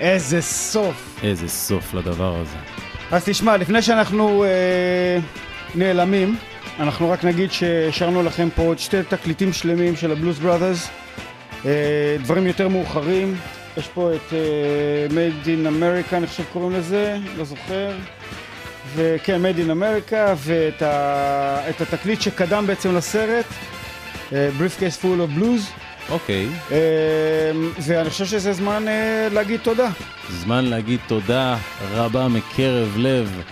איזה 0.00 0.42
סוף. 0.42 1.20
איזה 1.22 1.48
סוף 1.48 1.94
לדבר 1.94 2.36
הזה. 2.36 2.56
אז 3.10 3.24
תשמע, 3.24 3.56
לפני 3.56 3.82
שאנחנו 3.82 4.44
אה, 4.44 5.18
נעלמים, 5.74 6.36
אנחנו 6.78 7.10
רק 7.10 7.24
נגיד 7.24 7.52
שהשארנו 7.52 8.22
לכם 8.22 8.48
פה 8.54 8.62
עוד 8.62 8.78
שתי 8.78 9.02
תקליטים 9.08 9.52
שלמים 9.52 9.96
של 9.96 10.12
הבלוס 10.12 10.38
בראדרס. 10.38 10.88
אה, 11.66 12.16
דברים 12.22 12.46
יותר 12.46 12.68
מאוחרים. 12.68 13.36
יש 13.76 13.88
פה 13.88 14.10
את 14.14 14.32
אה, 14.32 15.06
Made 15.10 15.46
in 15.46 15.66
America, 15.66 16.14
אני 16.16 16.26
חושב 16.26 16.44
קוראים 16.52 16.72
לזה, 16.72 17.18
לא 17.36 17.44
זוכר. 17.44 17.92
וכן, 18.94 19.40
Made 19.44 19.58
in 19.58 19.70
America, 19.70 20.16
ואת 20.36 20.82
ה, 20.82 21.68
התקליט 21.80 22.20
שקדם 22.20 22.66
בעצם 22.66 22.96
לסרט, 22.96 23.44
אה, 24.32 24.48
Briefcase 24.58 25.02
Full 25.02 25.04
of 25.04 25.40
Blues. 25.40 25.89
אוקיי. 26.10 26.48
ואני 27.80 28.10
חושב 28.10 28.24
שזה 28.26 28.52
זמן 28.52 28.88
אה, 28.88 29.28
להגיד 29.32 29.60
תודה. 29.60 29.88
זמן 30.30 30.64
להגיד 30.64 31.00
תודה 31.06 31.56
רבה 31.92 32.28
מקרב 32.28 32.96
לב 32.96 33.42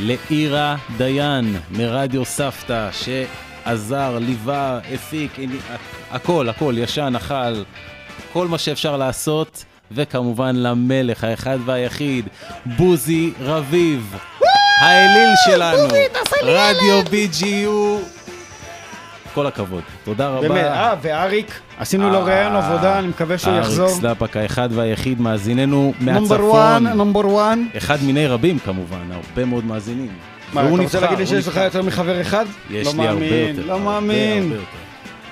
לאירה 0.00 0.76
דיין 0.96 1.56
מרדיו 1.70 2.24
סבתא, 2.24 2.88
שעזר, 2.92 4.18
ליווה, 4.20 4.78
הפיק, 4.94 5.32
הכל, 6.10 6.48
הכל, 6.48 6.74
ישן, 6.78 7.12
אכל, 7.16 7.62
כל 8.32 8.48
מה 8.48 8.58
שאפשר 8.58 8.96
לעשות, 8.96 9.64
וכמובן 9.92 10.56
למלך 10.56 11.24
האחד 11.24 11.58
והיחיד, 11.64 12.28
בוזי 12.66 13.32
רביב, 13.40 14.16
האליל 14.80 15.30
שלנו, 15.46 15.82
בוזי, 15.82 16.04
תעשה 16.12 16.36
לי 16.42 16.52
רדיו 16.54 17.02
BGU. 17.02 18.19
כל 19.34 19.46
הכבוד, 19.46 19.82
תודה 20.04 20.28
רבה. 20.28 20.48
באמת, 20.48 20.64
אה, 20.64 20.94
ואריק, 21.02 21.60
עשינו 21.78 22.10
לו 22.10 22.24
ראיון 22.24 22.56
עבודה, 22.56 22.98
אני 22.98 23.08
מקווה 23.08 23.38
שהוא 23.38 23.54
יחזור. 23.54 23.86
אריק 23.86 24.00
סלאפק 24.00 24.36
האחד 24.36 24.68
והיחיד, 24.72 25.20
מאזיננו 25.20 25.92
מהצפון. 26.00 26.40
One, 26.40 26.86
number 26.86 27.28
one. 27.28 27.66
אחד 27.76 28.02
מיני 28.02 28.26
רבים 28.26 28.58
כמובן, 28.58 29.12
הרבה 29.12 29.44
מאוד 29.44 29.64
מאזינים. 29.64 30.10
מה, 30.52 30.60
אתה 30.62 30.82
רוצה 30.82 31.00
להגיד 31.00 31.18
לי 31.18 31.26
שיש 31.26 31.48
לך. 31.48 31.56
יותר 31.56 31.82
מחבר 31.82 32.20
אחד? 32.20 32.46
יש 32.70 32.86
לא 32.86 33.02
לי 33.02 33.08
הרבה 33.08 33.26
יותר, 33.26 33.66
לא 33.66 33.80
מאמין. 33.80 34.52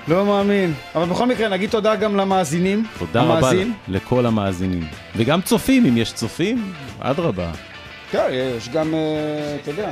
לא 0.07 0.25
מאמין. 0.25 0.73
אבל 0.95 1.05
בכל 1.05 1.25
מקרה, 1.25 1.49
נגיד 1.49 1.69
תודה 1.69 1.95
גם 1.95 2.15
למאזינים. 2.15 2.85
תודה 2.99 3.21
רבה. 3.21 3.51
לכל 3.87 4.25
המאזינים. 4.25 4.83
וגם 5.15 5.41
צופים, 5.41 5.85
אם 5.85 5.97
יש 5.97 6.13
צופים, 6.13 6.73
אדרבה. 6.99 7.51
כן, 8.11 8.27
יש 8.57 8.69
גם, 8.69 8.93
אה, 8.93 9.55
אתה 9.61 9.71
יודע, 9.71 9.89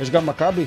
יש 0.00 0.10
גם 0.10 0.26
מכבי. 0.26 0.64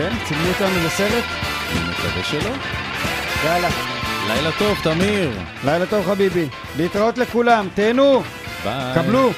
כן, 0.00 0.16
צילמו 0.24 0.48
אותנו 0.48 0.86
לסרט? 0.86 1.24
אני 1.72 1.80
מקווה 1.90 2.24
שלא. 2.24 2.50
יאללה. 3.44 3.68
לילה 4.28 4.50
טוב, 4.58 4.78
תמיר. 4.82 5.30
לילה 5.64 5.86
טוב 5.86 6.06
חביבי. 6.06 6.48
להתראות 6.76 7.18
לכולם, 7.18 7.68
תהנו. 7.74 8.22
ביי. 8.64 8.94
קבלו. 8.94 9.30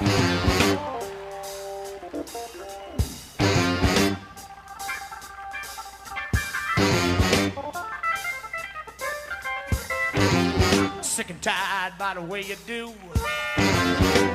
Sick 0.00 0.08
and 11.28 11.42
tired 11.42 11.98
by 11.98 12.14
the 12.14 12.22
way 12.22 12.40
you 12.40 12.56
do. 12.66 12.94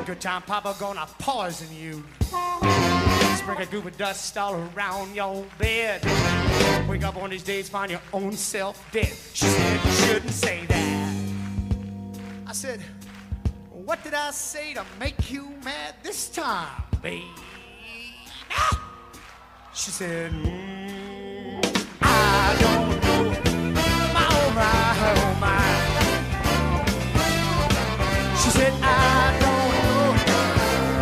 Good 0.06 0.22
time, 0.22 0.44
Papa, 0.44 0.76
gonna 0.80 1.08
poison 1.18 1.76
you. 1.76 2.04
Sprinkle 3.38 3.66
goober 3.72 3.90
dust 3.90 4.38
all 4.38 4.54
around 4.54 5.16
your 5.16 5.44
bed. 5.58 6.04
Wake 6.88 7.04
up 7.04 7.16
on 7.16 7.32
these 7.32 7.42
days, 7.42 7.70
find 7.70 7.90
your 7.90 8.02
own 8.14 8.34
self 8.34 8.86
dead. 8.92 9.12
She 9.34 9.46
said 9.46 9.84
you 9.84 9.92
shouldn't 9.92 10.32
say 10.32 10.66
that. 10.68 11.16
I 12.46 12.54
said, 12.54 12.82
what 13.86 14.04
did 14.04 14.16
I 14.16 14.32
say 14.32 14.74
to 14.74 14.84
make 15.00 15.30
you 15.32 15.48
mad 15.64 15.94
this 16.02 16.28
time, 16.30 16.82
baby? 17.04 17.24
Ah! 18.50 18.82
She 19.76 19.92
said, 19.92 20.32
mm, 20.32 21.64
I 22.02 22.56
don't 22.62 22.90
know. 23.04 23.30
My, 24.12 24.26
oh 24.32 24.50
my, 24.56 24.74
oh 25.14 25.38
my. 25.40 25.62
She 28.42 28.50
said, 28.50 28.74
I 28.82 29.38
don't 29.46 29.76
know 29.86 30.14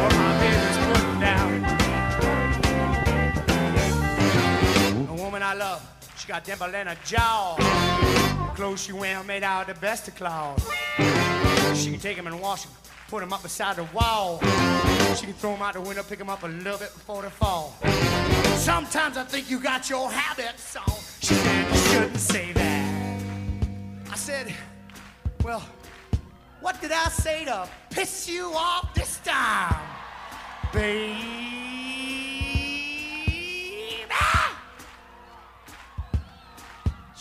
what 0.01 0.13
my 0.19 0.31
baby's 0.43 0.77
putting 0.89 1.19
down. 1.21 1.51
A 5.07 5.11
woman 5.23 5.41
I 5.41 5.53
love. 5.53 5.81
She 6.17 6.27
got 6.27 6.43
dimple 6.43 6.75
and 6.75 6.89
a 6.89 6.97
jaw. 7.05 7.55
Clothes 8.57 8.81
she 8.83 8.91
wear 8.91 9.23
made 9.23 9.43
out 9.43 9.69
of 9.69 9.75
the 9.75 9.79
best 9.79 10.09
of 10.09 10.15
cloths. 10.15 10.82
She 11.75 11.91
can 11.91 11.99
take 11.99 12.17
them 12.17 12.27
and 12.27 12.39
wash 12.39 12.63
them, 12.63 12.71
put 13.09 13.21
them 13.21 13.33
up 13.33 13.41
beside 13.43 13.77
the 13.77 13.83
wall. 13.93 14.39
She 15.15 15.25
can 15.25 15.33
throw 15.33 15.53
them 15.53 15.61
out 15.61 15.73
the 15.73 15.81
window, 15.81 16.03
pick 16.03 16.19
them 16.19 16.29
up 16.29 16.43
a 16.43 16.47
little 16.47 16.77
bit 16.77 16.93
before 16.93 17.21
they 17.21 17.29
fall. 17.29 17.75
Sometimes 18.57 19.17
I 19.17 19.23
think 19.23 19.49
you 19.49 19.59
got 19.59 19.89
your 19.89 20.09
habits 20.11 20.75
on. 20.75 20.83
She 21.21 21.33
said 21.33 21.67
you 21.69 21.77
shouldn't 21.77 22.19
say 22.19 22.53
that. 22.53 23.23
I 24.11 24.15
said, 24.15 24.53
well, 25.43 25.63
what 26.61 26.79
did 26.79 26.91
I 26.91 27.09
say 27.09 27.45
to 27.45 27.67
piss 27.89 28.29
you 28.29 28.51
off 28.55 28.93
this 28.93 29.19
time, 29.23 29.75
babe? 30.71 31.53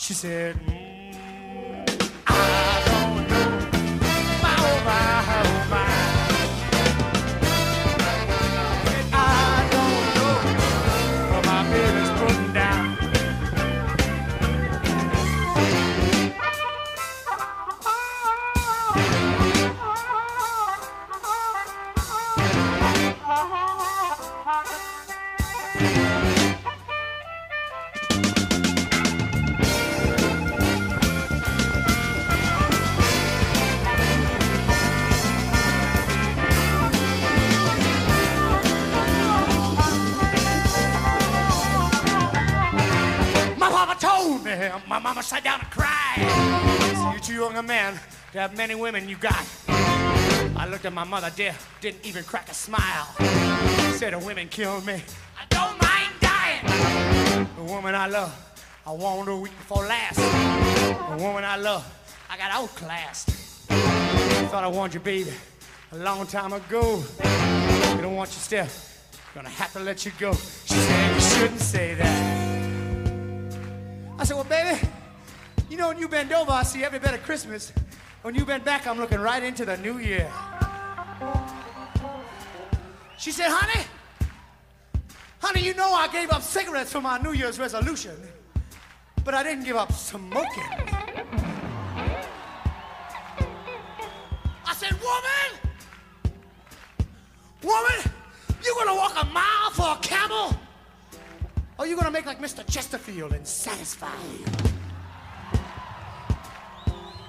She 0.03 0.15
said, 0.15 0.57
mm, 0.67 0.92
my 44.87 44.99
mama 44.99 45.23
sat 45.23 45.43
down 45.43 45.61
and 45.61 45.71
cried. 45.71 46.19
So 46.95 47.13
you 47.13 47.21
too 47.21 47.35
young 47.35 47.57
a 47.57 47.63
man 47.63 47.99
to 48.33 48.41
have 48.41 48.57
many 48.57 48.75
women 48.75 49.09
you 49.09 49.17
got. 49.17 49.45
I 49.69 50.69
looked 50.71 50.85
at 50.85 50.93
my 50.93 51.05
mother, 51.05 51.31
dear, 51.35 51.55
didn't 51.81 52.05
even 52.05 52.23
crack 52.25 52.49
a 52.49 52.55
smile. 52.55 53.07
Said 53.95 54.13
the 54.13 54.19
women 54.19 54.49
killed 54.49 54.87
me. 54.87 55.03
I 55.39 55.45
don't 55.49 55.81
mind 55.83 56.13
dying. 56.21 57.49
The 57.57 57.65
woman 57.65 57.95
I 57.95 58.07
love, 58.07 58.33
I 58.87 58.93
warned 58.93 59.27
her 59.27 59.33
a 59.33 59.37
week 59.39 59.57
before 59.59 59.85
last. 59.87 60.17
The 60.17 61.25
woman 61.25 61.45
I 61.45 61.57
love, 61.57 61.85
I 62.31 62.37
got 62.37 62.53
outclassed. 62.53 63.31
Thought 64.51 64.65
I 64.65 64.69
warned 64.69 64.95
you, 64.95 65.01
baby, 65.01 65.33
a 65.93 65.97
long 65.97 66.27
time 66.27 66.53
ago. 66.53 67.03
You 67.97 68.03
don't 68.03 68.15
want 68.15 68.31
you 68.31 68.41
still. 68.41 68.67
Gonna 69.35 69.49
have 69.49 69.73
to 69.73 69.81
let 69.81 70.05
you 70.05 70.13
go. 70.19 70.33
She 70.33 70.75
said 70.75 71.15
you 71.15 71.21
shouldn't 71.21 71.61
say 71.61 71.95
that. 71.95 72.42
I 74.23 74.25
said, 74.25 74.35
well, 74.35 74.45
baby, 74.45 74.79
you 75.69 75.77
know 75.77 75.89
when 75.89 75.99
you 75.99 76.07
bend 76.07 76.33
over, 76.33 76.53
I 76.53 76.63
see 76.63 76.85
every 76.85 77.01
bit 77.01 77.13
of 77.13 77.25
Christmas. 77.25 77.73
When 78.23 78.37
you 78.37 78.47
bend 78.47 78.65
back, 78.65 78.87
I'm 78.87 78.97
looking 78.97 79.19
right 79.19 79.43
into 79.43 79.65
the 79.65 79.77
new 79.79 79.99
year. 79.99 80.31
She 83.19 83.33
said, 83.33 83.49
honey, 83.49 83.85
honey, 85.41 85.63
you 85.63 85.75
know 85.75 85.93
I 85.93 86.07
gave 86.07 86.31
up 86.31 86.43
cigarettes 86.43 86.93
for 86.93 87.01
my 87.01 87.19
New 87.19 87.33
Year's 87.33 87.59
resolution, 87.59 88.15
but 89.25 89.35
I 89.35 89.43
didn't 89.43 89.65
give 89.65 89.75
up 89.75 89.91
smoking. 89.91 90.71
I 94.65 94.75
said, 94.77 94.93
woman, 95.03 95.51
woman, 97.61 98.13
you 98.65 98.73
gonna 98.79 98.95
walk 98.95 99.21
a 99.21 99.25
mile 99.25 99.71
for 99.73 99.97
a 99.97 99.99
camel? 100.01 100.57
Or 101.83 101.87
you 101.87 101.97
gonna 101.97 102.13
make 102.13 102.27
like 102.27 102.41
Mr. 102.41 102.65
Chesterfield 102.65 103.33
and 103.33 103.45
satisfy 103.45 104.15
you? 104.39 104.45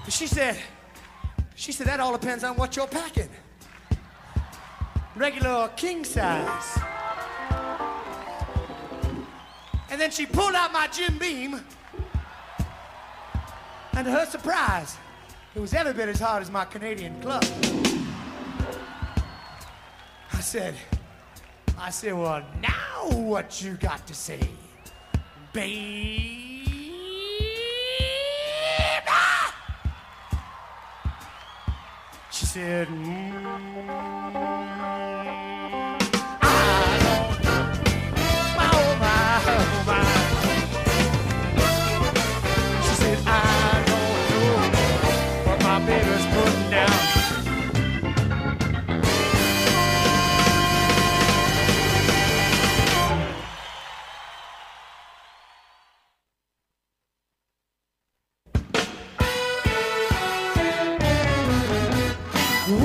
She 0.09 0.27
said, 0.27 0.59
she 1.55 1.71
said, 1.71 1.87
that 1.87 1.99
all 1.99 2.15
depends 2.15 2.43
on 2.43 2.55
what 2.55 2.75
you're 2.75 2.85
packing. 2.85 3.29
Regular 5.15 5.69
king 5.75 6.03
size. 6.03 6.79
And 9.89 9.99
then 9.99 10.11
she 10.11 10.27
pulled 10.27 10.53
out 10.53 10.71
my 10.71 10.85
Jim 10.85 11.17
Beam. 11.17 11.59
And 13.93 14.05
to 14.05 14.11
her 14.11 14.27
surprise, 14.27 14.97
it 15.55 15.61
was 15.61 15.73
every 15.73 15.93
bit 15.93 16.09
as 16.09 16.19
hard 16.19 16.43
as 16.43 16.51
my 16.51 16.65
Canadian 16.65 17.19
club. 17.21 17.43
I 20.31 20.41
said, 20.41 20.75
I 21.77 21.89
said, 21.89 22.13
well, 22.13 22.43
now 22.61 23.09
what 23.09 23.61
you 23.61 23.73
got 23.73 24.05
to 24.07 24.13
say, 24.13 24.39
babe? 25.51 26.63
She 32.31 32.45
said, 32.47 32.87
mm, 32.87 34.22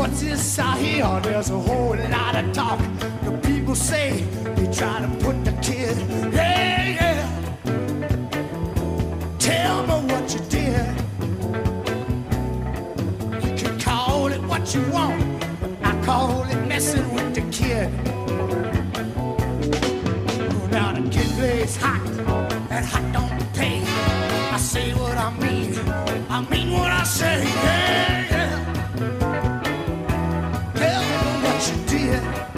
What's 0.08 0.22
this 0.22 0.58
I 0.58 0.78
hear? 0.78 1.20
There's 1.20 1.50
a 1.50 1.58
whole 1.58 1.94
lot 1.94 2.34
of 2.34 2.50
talk. 2.54 2.80
The 3.24 3.30
people 3.46 3.74
say 3.74 4.22
they 4.56 4.66
try 4.72 5.02
to 5.02 5.08
put 5.22 5.44
the 5.44 5.52
kid. 5.60 5.98
Yeah, 6.32 6.96
yeah. 6.98 7.28
Tell 9.38 9.82
me 9.86 10.10
what 10.10 10.32
you 10.32 10.40
did. 10.48 10.86
You 13.44 13.54
can 13.54 13.78
call 13.78 14.28
it 14.28 14.40
what 14.44 14.74
you 14.74 14.80
want, 14.90 15.44
I 15.84 15.92
call 16.06 16.42
it 16.44 16.66
messing 16.66 17.12
with 17.14 17.34
the 17.34 17.42
kid. 17.52 17.92
Now 20.70 20.94
the 20.94 21.02
kid 21.10 21.28
plays 21.36 21.76
hot, 21.76 22.00
and 22.70 22.86
hot 22.86 23.12
don't 23.12 23.52
pay. 23.52 23.82
I 24.54 24.56
say 24.56 24.94
what 24.94 25.18
I 25.18 25.30
mean. 25.38 25.78
I 26.30 26.40
mean 26.50 26.72
what 26.72 26.90
I 26.90 27.04
say. 27.04 27.44
Yeah, 27.44 28.17
yeah. 32.08 32.57